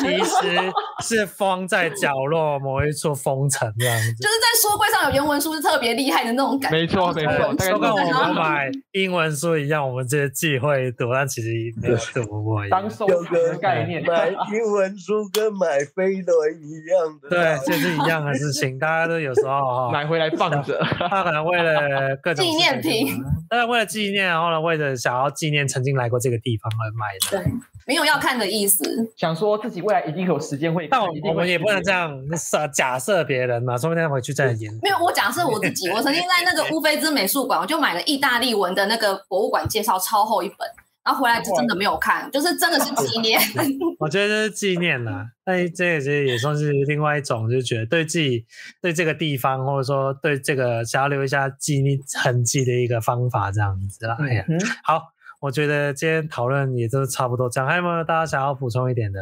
[0.00, 0.72] 其实
[1.02, 4.14] 是封在角落某一处封尘这样子。
[4.14, 6.78] 就是在书柜上有原文书是特别厉害的那种感觉。
[6.78, 11.48] 没错没错，就跟我们买英文书一样，我们这些忌讳读，但其实
[11.80, 12.66] 没有读过。
[12.68, 17.28] 当收藏的概念，买英文书跟买飞轮一样的。
[17.28, 18.78] 对，就是一样的事情。
[18.78, 23.08] 大家都有时候哈买回来放着，他可能为了各种纪念品，
[23.48, 27.38] 当然为了纪念，然后呢，为了想要纪念曾经来过这个地方而买的。
[27.38, 27.52] 对，
[27.86, 28.84] 没有要看的意思，
[29.16, 30.88] 想说自己未来一定有时间会。
[30.88, 34.72] 但我们也不能这样设假设别人嘛，说不定回去再演。
[34.82, 40.58] 没有，我假设我自己，我曾经在那个乌菲兹美术馆，我就买了意大利文的那个博物馆介绍超厚一本，
[41.04, 43.40] 然后回来就真的没有看， 就是真的是纪念。
[43.98, 48.44] 我觉得这是纪念啦，但这也是也算是另外一种，就觉得对自己
[48.82, 54.16] 对这个地方，或者说对这个想要留一下纪念痕迹的一个方法，这样子啦。
[54.20, 54.44] 哎呀，
[54.82, 55.15] 好。
[55.38, 59.20] 我觉得今天讨论也都差不多这样，还有没有大家想要补充一点的？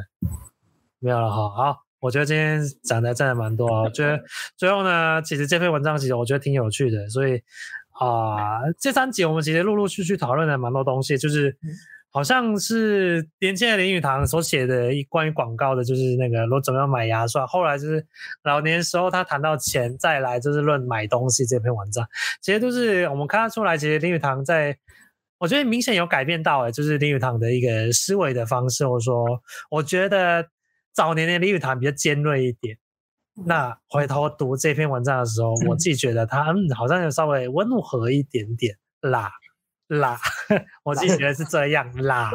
[1.00, 1.50] 没有了哈。
[1.50, 3.82] 好，我觉得今天讲的真的蛮多啊。
[3.82, 4.22] 我觉得
[4.56, 7.42] 最后呢，其实这篇文章其实我觉得挺有趣的，所以
[7.98, 11.54] 啊、呃，这三集我们其实陆陆续续讨论了蛮多东西，就是
[12.10, 17.46] 好像是年轻的林语堂所写的一关于广告的，就是那个我怎么样买牙刷。
[17.46, 18.06] 后来就是
[18.44, 22.06] 老年时候他谈到钱，再来就是论买东西这篇文章，
[22.40, 24.78] 其实都是我们看得出来，其实林语堂在。
[25.38, 29.24] 我觉得明显有改变到诶，就是林语堂的一个思维的方式，或者说，
[29.70, 30.48] 我觉得
[30.92, 32.76] 早年的林语堂比较尖锐一点。
[33.46, 39.30] 那回头读这篇文章的时候，我自己觉得他嗯，好像有稍微温和一点点啦。
[39.88, 40.18] 啦，
[40.82, 42.30] 我自己觉得是这样啦。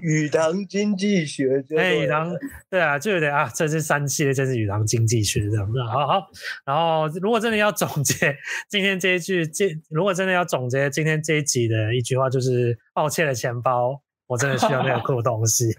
[0.00, 2.32] 语 堂经济学，哎，语堂，
[2.70, 5.82] 对啊，就有点啊，这是三系列，这是语堂经济学这样子。
[5.82, 6.26] 好好，
[6.64, 8.34] 然后如果真的要总结
[8.68, 15.76] 今天这一句，这如果真的要总结今天这一集的一句话，就是抱歉的钱包，我真的需要那个酷东西。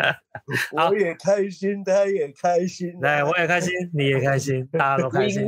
[0.72, 5.44] 我也开心，他也开心，对，我也开心，你也开心， 大家都开心，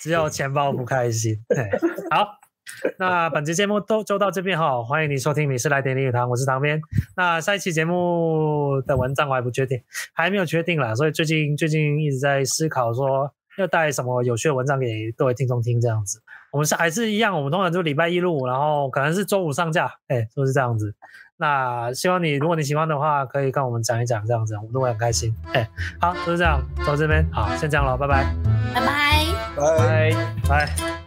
[0.00, 1.40] 只有钱包不开心。
[1.48, 1.70] 对，
[2.10, 2.26] 好。
[2.98, 6.80] 那本期节目都就到这边哈，欢迎你收听《你是来点林语堂》，我是唐边。
[7.16, 9.80] 那下一期节目的文章我还不确定，
[10.12, 16.20] 还没有确定啦，所以最近最近一直在思考说要带什么有趣的文章给各位听众听这样子。
[16.52, 20.94] 我们是还是一样，我们通常就礼拜一录，然后可能是周五上架，哎，都是这样子。
[21.38, 25.34] 那希望你如果你喜欢的话，可以跟我们讲一讲这样子，我们都会很开心。
[25.52, 25.68] 哎，
[26.00, 28.24] 好，就是这样，到这边好，先这样了，拜拜，
[28.74, 30.10] 拜拜，拜
[30.48, 30.66] 拜。
[30.76, 31.05] 拜。